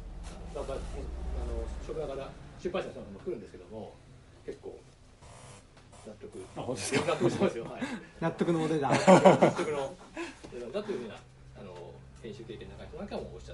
[0.53, 2.29] まあまああの職場から
[2.61, 3.93] 出版社の人なんかも来るんですけども
[4.45, 4.77] 結構
[6.05, 6.45] 納得。
[6.57, 7.05] あ本当ですか？
[7.05, 7.63] 納得してますよ。
[7.65, 7.81] はい。
[8.19, 8.97] 納得のお値段納
[9.51, 9.95] 得の
[10.71, 11.15] だというふうな
[11.59, 13.53] あの編集経験の中い人なんかもおっしゃ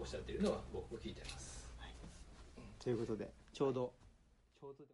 [0.00, 1.68] おっしゃっているのは僕も聞いてます。
[2.82, 3.92] ということでちょうど
[4.60, 4.88] ちょうどで